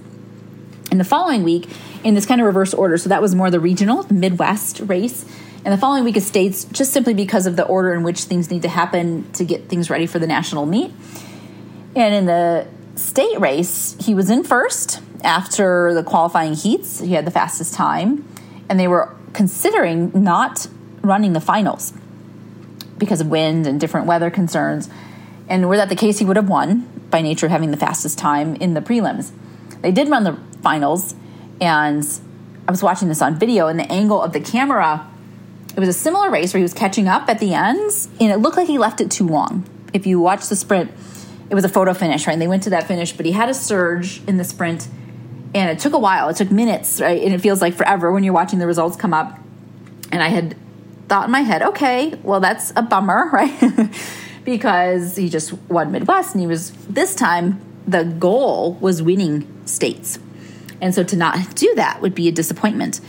In 0.90 0.98
the 0.98 1.04
following 1.04 1.42
week, 1.42 1.68
in 2.04 2.14
this 2.14 2.26
kind 2.26 2.40
of 2.40 2.46
reverse 2.46 2.74
order, 2.74 2.98
so 2.98 3.08
that 3.08 3.22
was 3.22 3.34
more 3.34 3.50
the 3.50 3.60
regional, 3.60 4.06
Midwest 4.12 4.80
race. 4.80 5.24
And 5.64 5.72
the 5.72 5.78
following 5.78 6.04
week 6.04 6.16
is 6.16 6.26
states 6.26 6.64
just 6.64 6.92
simply 6.92 7.14
because 7.14 7.46
of 7.46 7.56
the 7.56 7.64
order 7.64 7.94
in 7.94 8.02
which 8.02 8.24
things 8.24 8.50
need 8.50 8.62
to 8.62 8.68
happen 8.68 9.30
to 9.32 9.44
get 9.44 9.68
things 9.68 9.88
ready 9.88 10.06
for 10.06 10.18
the 10.18 10.26
national 10.26 10.66
meet. 10.66 10.92
And 11.94 12.14
in 12.14 12.26
the 12.26 12.66
state 12.96 13.38
race, 13.38 13.96
he 14.00 14.14
was 14.14 14.28
in 14.28 14.44
first 14.44 15.00
after 15.22 15.94
the 15.94 16.02
qualifying 16.02 16.54
heats. 16.54 17.00
He 17.00 17.12
had 17.12 17.24
the 17.24 17.30
fastest 17.30 17.74
time, 17.74 18.26
and 18.68 18.78
they 18.78 18.88
were 18.88 19.14
considering 19.32 20.10
not 20.14 20.66
running 21.00 21.32
the 21.32 21.40
finals 21.40 21.92
because 22.98 23.20
of 23.20 23.28
wind 23.28 23.66
and 23.66 23.80
different 23.80 24.06
weather 24.06 24.30
concerns. 24.30 24.90
And 25.48 25.68
were 25.68 25.76
that 25.76 25.88
the 25.88 25.96
case, 25.96 26.18
he 26.18 26.24
would 26.24 26.36
have 26.36 26.48
won 26.48 26.88
by 27.10 27.20
nature 27.20 27.46
of 27.46 27.52
having 27.52 27.70
the 27.70 27.76
fastest 27.76 28.18
time 28.18 28.54
in 28.56 28.74
the 28.74 28.80
prelims. 28.80 29.32
They 29.80 29.92
did 29.92 30.08
run 30.08 30.24
the 30.24 30.38
finals, 30.62 31.14
and 31.60 32.06
I 32.66 32.70
was 32.70 32.82
watching 32.82 33.08
this 33.08 33.20
on 33.20 33.38
video, 33.38 33.66
and 33.66 33.78
the 33.78 33.90
angle 33.90 34.22
of 34.22 34.32
the 34.32 34.40
camera, 34.40 35.08
it 35.76 35.80
was 35.80 35.88
a 35.88 35.92
similar 35.92 36.30
race 36.30 36.54
where 36.54 36.58
he 36.58 36.62
was 36.62 36.74
catching 36.74 37.08
up 37.08 37.28
at 37.28 37.38
the 37.38 37.54
ends, 37.54 38.08
and 38.20 38.30
it 38.30 38.38
looked 38.38 38.56
like 38.56 38.68
he 38.68 38.78
left 38.78 39.00
it 39.00 39.10
too 39.10 39.26
long. 39.26 39.68
If 39.92 40.06
you 40.06 40.20
watch 40.20 40.48
the 40.48 40.56
sprint, 40.56 40.90
it 41.50 41.54
was 41.54 41.64
a 41.64 41.68
photo 41.68 41.92
finish, 41.92 42.26
right? 42.26 42.32
And 42.32 42.40
they 42.40 42.48
went 42.48 42.62
to 42.62 42.70
that 42.70 42.88
finish, 42.88 43.12
but 43.12 43.26
he 43.26 43.32
had 43.32 43.48
a 43.48 43.54
surge 43.54 44.22
in 44.26 44.38
the 44.38 44.44
sprint 44.44 44.88
and 45.54 45.70
it 45.70 45.78
took 45.78 45.92
a 45.92 45.98
while. 45.98 46.28
It 46.28 46.36
took 46.36 46.50
minutes, 46.50 47.00
right? 47.00 47.22
And 47.22 47.34
it 47.34 47.40
feels 47.40 47.60
like 47.60 47.74
forever 47.74 48.10
when 48.10 48.24
you're 48.24 48.32
watching 48.32 48.58
the 48.58 48.66
results 48.66 48.96
come 48.96 49.12
up. 49.12 49.38
And 50.10 50.22
I 50.22 50.28
had 50.28 50.56
thought 51.08 51.26
in 51.26 51.30
my 51.30 51.40
head, 51.40 51.62
okay, 51.62 52.14
well, 52.22 52.40
that's 52.40 52.72
a 52.74 52.82
bummer, 52.82 53.28
right? 53.32 53.90
Because 54.44 55.16
he 55.16 55.28
just 55.28 55.52
won 55.68 55.92
Midwest 55.92 56.34
and 56.34 56.40
he 56.40 56.46
was, 56.46 56.72
this 56.86 57.14
time, 57.14 57.60
the 57.86 58.04
goal 58.04 58.74
was 58.74 59.02
winning 59.02 59.46
states. 59.66 60.18
And 60.80 60.94
so 60.94 61.04
to 61.04 61.16
not 61.16 61.54
do 61.54 61.72
that 61.76 62.00
would 62.00 62.14
be 62.14 62.28
a 62.28 62.32
disappointment. 62.32 63.00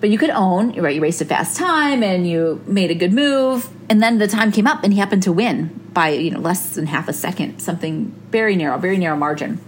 But 0.00 0.10
you 0.10 0.18
could 0.18 0.30
own, 0.30 0.72
right? 0.80 0.94
You 0.94 1.00
raced 1.00 1.20
a 1.22 1.24
fast 1.24 1.56
time 1.56 2.02
and 2.02 2.28
you 2.28 2.62
made 2.66 2.90
a 2.90 2.94
good 2.94 3.12
move. 3.12 3.68
And 3.88 4.02
then 4.02 4.18
the 4.18 4.28
time 4.28 4.52
came 4.52 4.66
up 4.66 4.84
and 4.84 4.92
he 4.92 4.98
happened 4.98 5.24
to 5.24 5.32
win 5.32 5.78
by 5.92 6.10
you 6.10 6.30
know 6.30 6.38
less 6.38 6.74
than 6.74 6.86
half 6.86 7.08
a 7.08 7.12
second, 7.12 7.58
something 7.60 8.14
very 8.30 8.54
narrow, 8.54 8.78
very 8.78 8.98
narrow 8.98 9.16
margin. 9.16 9.58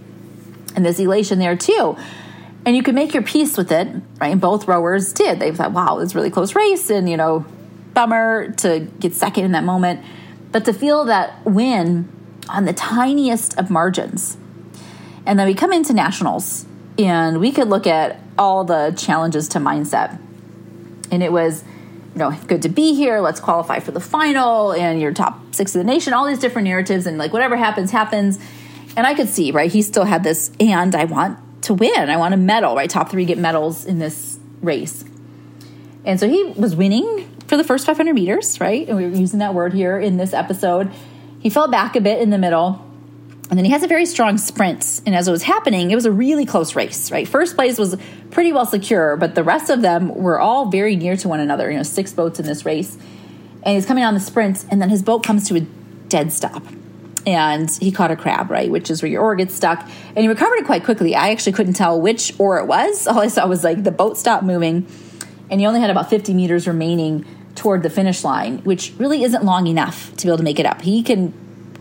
And 0.75 0.85
there's 0.85 0.99
elation 0.99 1.39
there 1.39 1.57
too. 1.57 1.97
And 2.65 2.75
you 2.75 2.83
can 2.83 2.95
make 2.95 3.13
your 3.13 3.23
peace 3.23 3.57
with 3.57 3.71
it, 3.71 3.87
right? 4.19 4.31
And 4.31 4.39
both 4.39 4.67
rowers 4.67 5.11
did. 5.11 5.39
They 5.39 5.51
thought, 5.51 5.71
wow, 5.71 5.97
it's 5.99 6.13
really 6.13 6.29
close 6.29 6.55
race, 6.55 6.89
and 6.91 7.09
you 7.09 7.17
know, 7.17 7.45
bummer 7.93 8.51
to 8.57 8.87
get 8.99 9.15
second 9.15 9.45
in 9.45 9.51
that 9.53 9.63
moment. 9.63 10.05
But 10.51 10.65
to 10.65 10.73
feel 10.73 11.05
that 11.05 11.45
win 11.45 12.09
on 12.49 12.65
the 12.65 12.73
tiniest 12.73 13.57
of 13.57 13.69
margins. 13.69 14.37
And 15.25 15.39
then 15.39 15.47
we 15.47 15.53
come 15.53 15.71
into 15.71 15.93
nationals 15.93 16.65
and 16.97 17.39
we 17.39 17.51
could 17.51 17.69
look 17.69 17.87
at 17.87 18.19
all 18.37 18.63
the 18.63 18.93
challenges 18.97 19.47
to 19.49 19.59
mindset. 19.59 20.19
And 21.11 21.21
it 21.23 21.31
was 21.31 21.63
you 22.13 22.19
know, 22.19 22.31
good 22.47 22.61
to 22.63 22.69
be 22.69 22.93
here. 22.93 23.19
Let's 23.19 23.39
qualify 23.39 23.79
for 23.79 23.91
the 23.91 23.99
final 23.99 24.73
and 24.73 24.99
you're 24.99 25.13
top 25.13 25.39
six 25.53 25.73
of 25.75 25.79
the 25.79 25.85
nation, 25.85 26.13
all 26.13 26.25
these 26.25 26.39
different 26.39 26.67
narratives. 26.67 27.05
And 27.05 27.17
like 27.17 27.31
whatever 27.31 27.55
happens, 27.55 27.91
happens. 27.91 28.39
And 28.97 29.07
I 29.07 29.13
could 29.13 29.29
see, 29.29 29.51
right? 29.51 29.71
He 29.71 29.81
still 29.81 30.03
had 30.03 30.23
this, 30.23 30.51
and 30.59 30.93
I 30.95 31.05
want 31.05 31.39
to 31.63 31.73
win. 31.73 32.09
I 32.09 32.17
want 32.17 32.33
a 32.33 32.37
medal, 32.37 32.75
right? 32.75 32.89
Top 32.89 33.09
three 33.09 33.23
get 33.23 33.37
medals 33.37 33.85
in 33.85 33.99
this 33.99 34.37
race. 34.61 35.05
And 36.03 36.19
so 36.19 36.27
he 36.27 36.43
was 36.57 36.75
winning 36.75 37.29
for 37.51 37.57
the 37.57 37.65
first 37.65 37.85
500 37.85 38.13
meters, 38.13 38.61
right? 38.61 38.87
And 38.87 38.95
we 38.95 39.03
were 39.03 39.13
using 39.13 39.39
that 39.39 39.53
word 39.53 39.73
here 39.73 39.99
in 39.99 40.15
this 40.15 40.31
episode. 40.31 40.89
He 41.41 41.49
fell 41.49 41.67
back 41.67 41.97
a 41.97 41.99
bit 42.01 42.21
in 42.21 42.29
the 42.29 42.37
middle 42.37 42.81
and 43.49 43.57
then 43.57 43.65
he 43.65 43.71
has 43.71 43.83
a 43.83 43.87
very 43.87 44.05
strong 44.05 44.37
sprint. 44.37 45.01
And 45.05 45.13
as 45.13 45.27
it 45.27 45.31
was 45.31 45.43
happening, 45.43 45.91
it 45.91 45.95
was 45.95 46.05
a 46.05 46.11
really 46.11 46.45
close 46.45 46.77
race, 46.77 47.11
right? 47.11 47.27
First 47.27 47.55
place 47.55 47.77
was 47.77 47.97
pretty 48.29 48.53
well 48.53 48.65
secure, 48.65 49.17
but 49.17 49.35
the 49.35 49.43
rest 49.43 49.69
of 49.69 49.81
them 49.81 50.15
were 50.15 50.39
all 50.39 50.71
very 50.71 50.95
near 50.95 51.17
to 51.17 51.27
one 51.27 51.41
another. 51.41 51.69
You 51.69 51.75
know, 51.75 51.83
six 51.83 52.13
boats 52.13 52.39
in 52.39 52.45
this 52.45 52.65
race. 52.65 52.97
And 53.63 53.75
he's 53.75 53.85
coming 53.85 54.05
on 54.05 54.13
the 54.13 54.21
sprint, 54.21 54.63
and 54.71 54.81
then 54.81 54.89
his 54.89 55.03
boat 55.03 55.25
comes 55.25 55.49
to 55.49 55.57
a 55.57 55.59
dead 56.07 56.31
stop. 56.31 56.63
And 57.27 57.69
he 57.69 57.91
caught 57.91 58.11
a 58.11 58.15
crab, 58.15 58.49
right? 58.49 58.71
Which 58.71 58.89
is 58.89 59.01
where 59.01 59.11
your 59.11 59.21
oar 59.21 59.35
gets 59.35 59.53
stuck. 59.53 59.81
And 59.81 60.19
he 60.19 60.29
recovered 60.29 60.59
it 60.59 60.65
quite 60.65 60.85
quickly. 60.85 61.13
I 61.13 61.31
actually 61.31 61.51
couldn't 61.51 61.73
tell 61.73 61.99
which 61.99 62.33
oar 62.39 62.59
it 62.59 62.67
was. 62.67 63.05
All 63.07 63.19
I 63.19 63.27
saw 63.27 63.45
was 63.47 63.65
like 63.65 63.83
the 63.83 63.91
boat 63.91 64.17
stopped 64.17 64.45
moving, 64.45 64.87
and 65.49 65.59
he 65.59 65.67
only 65.67 65.81
had 65.81 65.89
about 65.89 66.09
50 66.09 66.33
meters 66.33 66.69
remaining 66.69 67.25
toward 67.55 67.83
the 67.83 67.89
finish 67.89 68.23
line, 68.23 68.59
which 68.59 68.93
really 68.97 69.23
isn't 69.23 69.43
long 69.43 69.67
enough 69.67 70.15
to 70.17 70.25
be 70.25 70.29
able 70.29 70.37
to 70.37 70.43
make 70.43 70.59
it 70.59 70.65
up. 70.65 70.81
He 70.81 71.03
can 71.03 71.33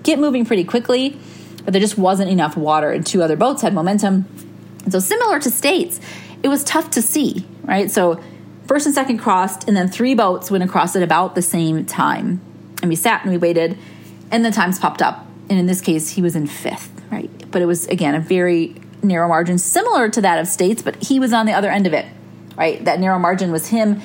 get 0.02 0.18
moving 0.18 0.44
pretty 0.44 0.64
quickly 0.64 1.18
but 1.64 1.72
there 1.72 1.80
just 1.80 1.98
wasn't 1.98 2.30
enough 2.30 2.56
water, 2.56 2.90
and 2.90 3.06
two 3.06 3.22
other 3.22 3.36
boats 3.36 3.62
had 3.62 3.74
momentum. 3.74 4.26
And 4.84 4.92
so, 4.92 4.98
similar 4.98 5.38
to 5.40 5.50
states, 5.50 6.00
it 6.42 6.48
was 6.48 6.64
tough 6.64 6.90
to 6.90 7.02
see, 7.02 7.46
right? 7.62 7.90
So, 7.90 8.22
first 8.66 8.86
and 8.86 8.94
second 8.94 9.18
crossed, 9.18 9.68
and 9.68 9.76
then 9.76 9.88
three 9.88 10.14
boats 10.14 10.50
went 10.50 10.64
across 10.64 10.96
at 10.96 11.02
about 11.02 11.34
the 11.34 11.42
same 11.42 11.84
time. 11.84 12.40
And 12.82 12.88
we 12.88 12.96
sat 12.96 13.22
and 13.22 13.30
we 13.30 13.38
waited, 13.38 13.78
and 14.30 14.44
the 14.44 14.50
times 14.50 14.78
popped 14.78 15.02
up. 15.02 15.26
And 15.48 15.58
in 15.58 15.66
this 15.66 15.80
case, 15.80 16.10
he 16.10 16.22
was 16.22 16.36
in 16.36 16.46
fifth, 16.46 16.90
right? 17.10 17.30
But 17.50 17.62
it 17.62 17.66
was, 17.66 17.86
again, 17.88 18.14
a 18.14 18.20
very 18.20 18.76
narrow 19.02 19.28
margin, 19.28 19.58
similar 19.58 20.08
to 20.08 20.20
that 20.22 20.38
of 20.38 20.46
states, 20.46 20.82
but 20.82 21.02
he 21.02 21.18
was 21.18 21.32
on 21.32 21.46
the 21.46 21.52
other 21.52 21.70
end 21.70 21.86
of 21.86 21.92
it, 21.92 22.06
right? 22.56 22.84
That 22.84 23.00
narrow 23.00 23.18
margin 23.18 23.50
was 23.50 23.68
him 23.68 24.00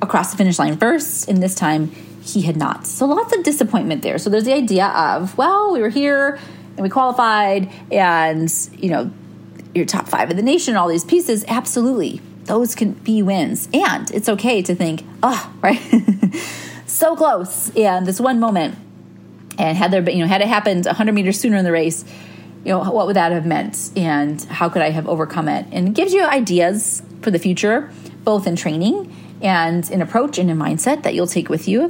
across 0.00 0.30
the 0.30 0.36
finish 0.36 0.58
line 0.58 0.76
first, 0.76 1.28
and 1.28 1.42
this 1.42 1.54
time 1.54 1.90
he 2.22 2.42
had 2.42 2.56
not. 2.56 2.86
So 2.86 3.06
lots 3.06 3.34
of 3.36 3.42
disappointment 3.42 4.02
there. 4.02 4.18
So 4.18 4.30
there's 4.30 4.44
the 4.44 4.54
idea 4.54 4.86
of, 4.86 5.36
well, 5.38 5.72
we 5.72 5.80
were 5.80 5.88
here, 5.88 6.38
and 6.76 6.82
we 6.82 6.88
qualified 6.88 7.70
and 7.90 8.52
you 8.78 8.90
know 8.90 9.10
your 9.74 9.84
top 9.84 10.08
five 10.08 10.30
in 10.30 10.36
the 10.36 10.42
nation 10.42 10.76
all 10.76 10.88
these 10.88 11.04
pieces 11.04 11.44
absolutely 11.48 12.20
those 12.44 12.74
can 12.74 12.92
be 12.92 13.20
wins 13.20 13.68
and 13.74 14.10
it's 14.12 14.28
okay 14.28 14.62
to 14.62 14.74
think 14.74 15.04
oh 15.22 15.52
right 15.60 15.80
so 16.86 17.16
close 17.16 17.70
and 17.76 18.06
this 18.06 18.20
one 18.20 18.38
moment 18.38 18.76
And 19.58 19.76
had 19.76 19.90
there 19.90 20.00
been, 20.00 20.16
you 20.16 20.22
know, 20.22 20.28
had 20.28 20.40
it 20.40 20.48
happened 20.48 20.86
100 20.86 21.12
meters 21.12 21.38
sooner 21.38 21.56
in 21.56 21.64
the 21.64 21.72
race, 21.72 22.04
you 22.64 22.72
know, 22.72 22.78
what 22.90 23.06
would 23.06 23.16
that 23.16 23.32
have 23.32 23.44
meant? 23.44 23.90
And 23.96 24.40
how 24.44 24.68
could 24.68 24.82
I 24.82 24.90
have 24.90 25.08
overcome 25.08 25.48
it? 25.48 25.66
And 25.72 25.88
it 25.88 25.94
gives 25.94 26.12
you 26.12 26.22
ideas 26.22 27.02
for 27.22 27.30
the 27.30 27.38
future, 27.38 27.90
both 28.24 28.46
in 28.46 28.56
training 28.56 29.14
and 29.40 29.88
an 29.90 30.02
approach 30.02 30.38
and 30.38 30.50
a 30.50 30.54
mindset 30.54 31.02
that 31.02 31.14
you'll 31.14 31.26
take 31.26 31.48
with 31.48 31.68
you. 31.68 31.88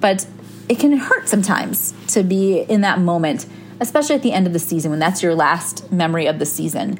But 0.00 0.26
it 0.68 0.78
can 0.78 0.96
hurt 0.96 1.28
sometimes 1.28 1.94
to 2.08 2.22
be 2.22 2.60
in 2.60 2.80
that 2.80 2.98
moment, 2.98 3.46
especially 3.80 4.16
at 4.16 4.22
the 4.22 4.32
end 4.32 4.46
of 4.46 4.52
the 4.52 4.58
season 4.58 4.90
when 4.90 5.00
that's 5.00 5.22
your 5.22 5.34
last 5.34 5.90
memory 5.92 6.26
of 6.26 6.38
the 6.38 6.46
season. 6.46 6.98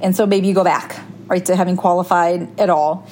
And 0.00 0.16
so 0.16 0.26
maybe 0.26 0.48
you 0.48 0.54
go 0.54 0.64
back, 0.64 1.00
right, 1.26 1.44
to 1.46 1.56
having 1.56 1.76
qualified 1.76 2.60
at 2.60 2.70
all. 2.70 3.08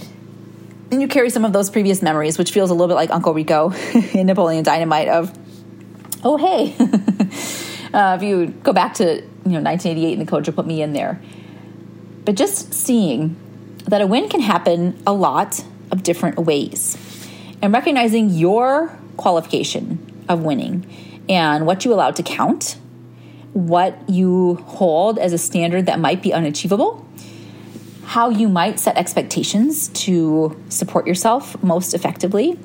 And 0.91 1.01
you 1.01 1.09
carry 1.09 1.31
some 1.31 1.45
of 1.45 1.53
those 1.53 1.71
previous 1.71 2.03
memories, 2.03 2.37
which 2.37 2.53
feels 2.53 2.71
a 2.71 2.75
little 2.75 2.89
bit 2.89 2.95
like 2.95 3.11
Uncle 3.11 3.33
Rico 3.33 3.73
in 4.13 4.27
Napoleon 4.27 4.63
Dynamite 4.63 5.09
of, 5.09 5.37
oh, 6.23 6.37
hey. 6.37 6.75
uh, 7.95 8.17
if 8.17 8.23
you 8.23 8.49
go 8.63 8.73
back 8.73 8.95
to 8.95 9.05
you 9.05 9.53
know 9.53 9.61
1988 9.61 10.19
and 10.19 10.27
the 10.27 10.31
coach 10.31 10.47
will 10.47 10.55
put 10.55 10.67
me 10.67 10.83
in 10.83 10.93
there. 10.93 11.21
But 12.25 12.37
just 12.37 12.73
seeing 12.73 13.37
that 13.87 14.01
a 14.01 14.07
win 14.07 14.29
can 14.29 14.41
happen 14.41 15.01
a 15.07 15.13
lot 15.13 15.65
of 15.93 16.03
different 16.03 16.39
ways 16.39 16.97
and 17.63 17.73
recognizing 17.73 18.31
your 18.31 18.89
qualification 19.17 20.25
of 20.29 20.43
winning 20.43 20.85
and 21.29 21.67
what 21.67 21.85
you 21.85 21.95
allow 21.95 22.11
to 22.11 22.23
count, 22.23 22.77
what 23.53 24.09
you 24.09 24.57
hold 24.67 25.19
as 25.19 25.33
a 25.33 25.39
standard 25.39 25.87
that 25.87 26.01
might 26.01 26.23
be 26.23 26.33
unachievable, 26.33 27.07
how 28.05 28.31
you 28.31 28.49
might 28.49 28.81
set 28.81 28.97
expectations 28.97 29.89
to 29.89 30.61
support 30.69 31.07
yourself 31.07 31.63
most 31.63 31.95
effectively. 31.95 32.59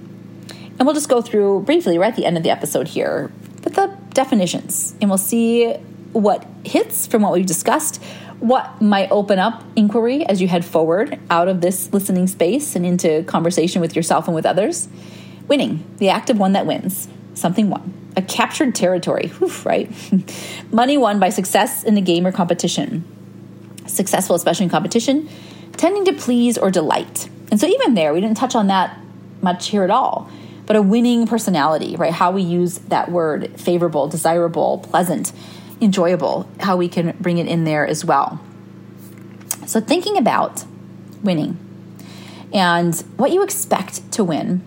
And 0.80 0.86
we'll 0.86 0.94
just 0.94 1.10
go 1.10 1.22
through 1.22 1.62
briefly 1.62 1.98
right 1.98 2.10
at 2.10 2.16
the 2.16 2.26
end 2.26 2.38
of 2.38 2.44
the 2.44 2.50
episode 2.50 2.88
here 2.88 3.32
with 3.63 3.76
the 3.76 3.88
definitions, 4.13 4.96
and 5.02 5.10
we'll 5.10 5.18
see 5.18 5.74
what 6.13 6.46
hits 6.63 7.06
from 7.06 7.22
what 7.22 7.34
we've 7.34 7.46
discussed, 7.46 8.02
what 8.39 8.82
might 8.82 9.10
open 9.12 9.39
up 9.39 9.63
inquiry 9.76 10.26
as 10.26 10.41
you 10.41 10.47
head 10.47 10.63
forward 10.63 11.19
out 11.30 11.47
of 11.47 11.62
this 11.62 11.91
listening 11.91 12.28
space 12.28 12.76
and 12.76 12.86
into 12.86 13.23
conversation 13.23 13.82
with 13.82 13.95
yourself 13.95 14.28
and 14.28 14.36
with 14.36 14.45
others. 14.45 14.88
Winning, 15.47 15.84
the 15.97 16.10
act 16.10 16.30
of 16.30 16.38
one 16.38 16.54
that 16.54 16.65
wins, 16.65 17.08
something 17.34 17.69
won, 17.69 17.93
a 18.15 18.21
captured 18.21 18.76
territory, 18.76 19.28
Whew, 19.39 19.52
right? 19.63 19.89
Money 20.71 20.97
won 20.97 21.19
by 21.19 21.30
success 21.30 21.84
in 21.84 21.97
a 21.97 22.02
game 22.02 22.28
or 22.28 22.32
competition. 22.32 23.06
Successful, 23.88 24.36
especially 24.36 24.65
in 24.65 24.69
competition, 24.69 25.30
tending 25.78 26.06
to 26.06 26.13
please 26.13 26.58
or 26.58 26.69
delight. 26.69 27.30
And 27.50 27.60
so, 27.60 27.67
even 27.67 27.93
there, 27.93 28.13
we 28.13 28.19
didn't 28.19 28.38
touch 28.38 28.56
on 28.56 28.67
that 28.67 29.00
much 29.41 29.69
here 29.69 29.84
at 29.84 29.89
all. 29.89 30.30
But 30.65 30.76
a 30.76 30.82
winning 30.82 31.28
personality, 31.28 31.95
right? 31.95 32.12
How 32.12 32.32
we 32.32 32.41
use 32.41 32.80
that 32.80 33.10
word 33.10 33.58
favorable, 33.58 34.10
desirable, 34.10 34.80
pleasant 34.80 35.32
enjoyable, 35.82 36.50
how 36.60 36.78
we 36.78 36.90
can 36.90 37.16
bring 37.20 37.38
it 37.38 37.48
in 37.48 37.63
there 37.63 37.86
as 37.86 38.04
well. 38.04 38.40
So, 39.66 39.80
thinking 39.80 40.18
about 40.18 40.63
winning 41.24 41.58
and 42.54 42.96
what 43.18 43.32
you 43.32 43.44
expect 43.44 44.12
to 44.13 44.24
win, 44.24 44.62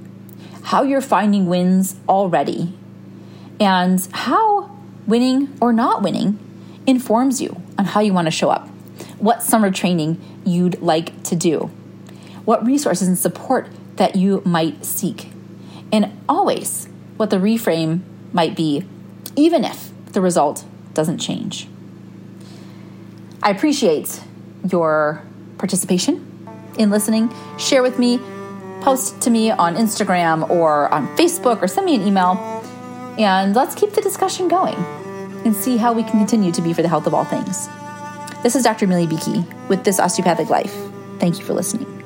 how 0.62 0.83
you're 0.83 1.01
finding 1.01 1.46
wins 1.46 1.96
already, 2.09 2.77
and 3.59 4.07
how 4.12 4.70
winning 5.07 5.57
or 5.61 5.73
not 5.73 6.03
winning 6.03 6.38
informs 6.87 7.40
you 7.40 7.61
on 7.79 7.85
how 7.87 8.01
you 8.01 8.12
want 8.12 8.27
to 8.27 8.31
show 8.31 8.51
up, 8.51 8.68
what 9.18 9.42
summer 9.42 9.70
training 9.70 10.20
you'd 10.44 10.81
like 10.81 11.23
to 11.25 11.37
do, 11.37 11.70
what 12.44 12.64
resources 12.64 13.09
and 13.09 13.18
support 13.18 13.68
that 13.96 14.16
you 14.16 14.42
might 14.44 14.85
seek, 14.85 15.31
and 15.92 16.12
always 16.29 16.88
what 17.16 17.31
the 17.31 17.37
reframe 17.37 18.01
might 18.33 18.55
be, 18.55 18.85
even 19.37 19.64
if 19.64 19.90
the 20.12 20.20
result 20.20 20.64
doesn't 20.94 21.18
change. 21.18 21.68
I 23.42 23.50
appreciate 23.50 24.20
your 24.70 25.22
participation 25.59 26.26
in 26.79 26.90
listening. 26.90 27.33
Share 27.59 27.83
with 27.83 27.98
me, 27.98 28.18
post 28.83 29.20
to 29.22 29.31
me 29.31 29.50
on 29.50 29.76
Instagram 29.76 30.48
or 30.50 30.92
on 30.92 31.07
Facebook, 31.16 31.62
or 31.62 31.68
send 31.68 31.87
me 31.87 31.94
an 31.94 32.07
email. 32.07 32.37
And 33.18 33.55
let's 33.55 33.74
keep 33.74 33.92
the 33.92 34.00
discussion 34.00 34.48
going 34.48 34.76
and 35.44 35.55
see 35.55 35.76
how 35.76 35.92
we 35.92 36.03
can 36.03 36.12
continue 36.12 36.53
to 36.53 36.62
be 36.62 36.72
for 36.72 36.83
the 36.83 36.88
health 36.88 37.07
of 37.07 37.14
all 37.14 37.24
things. 37.24 37.68
This 38.42 38.57
is 38.57 38.62
Dr. 38.62 38.87
Millie 38.87 39.07
Beakey 39.07 39.44
with 39.68 39.85
This 39.85 40.00
Osteopathic 40.00 40.48
Life. 40.48 40.74
Thank 41.18 41.38
you 41.38 41.44
for 41.44 41.53
listening. 41.53 42.00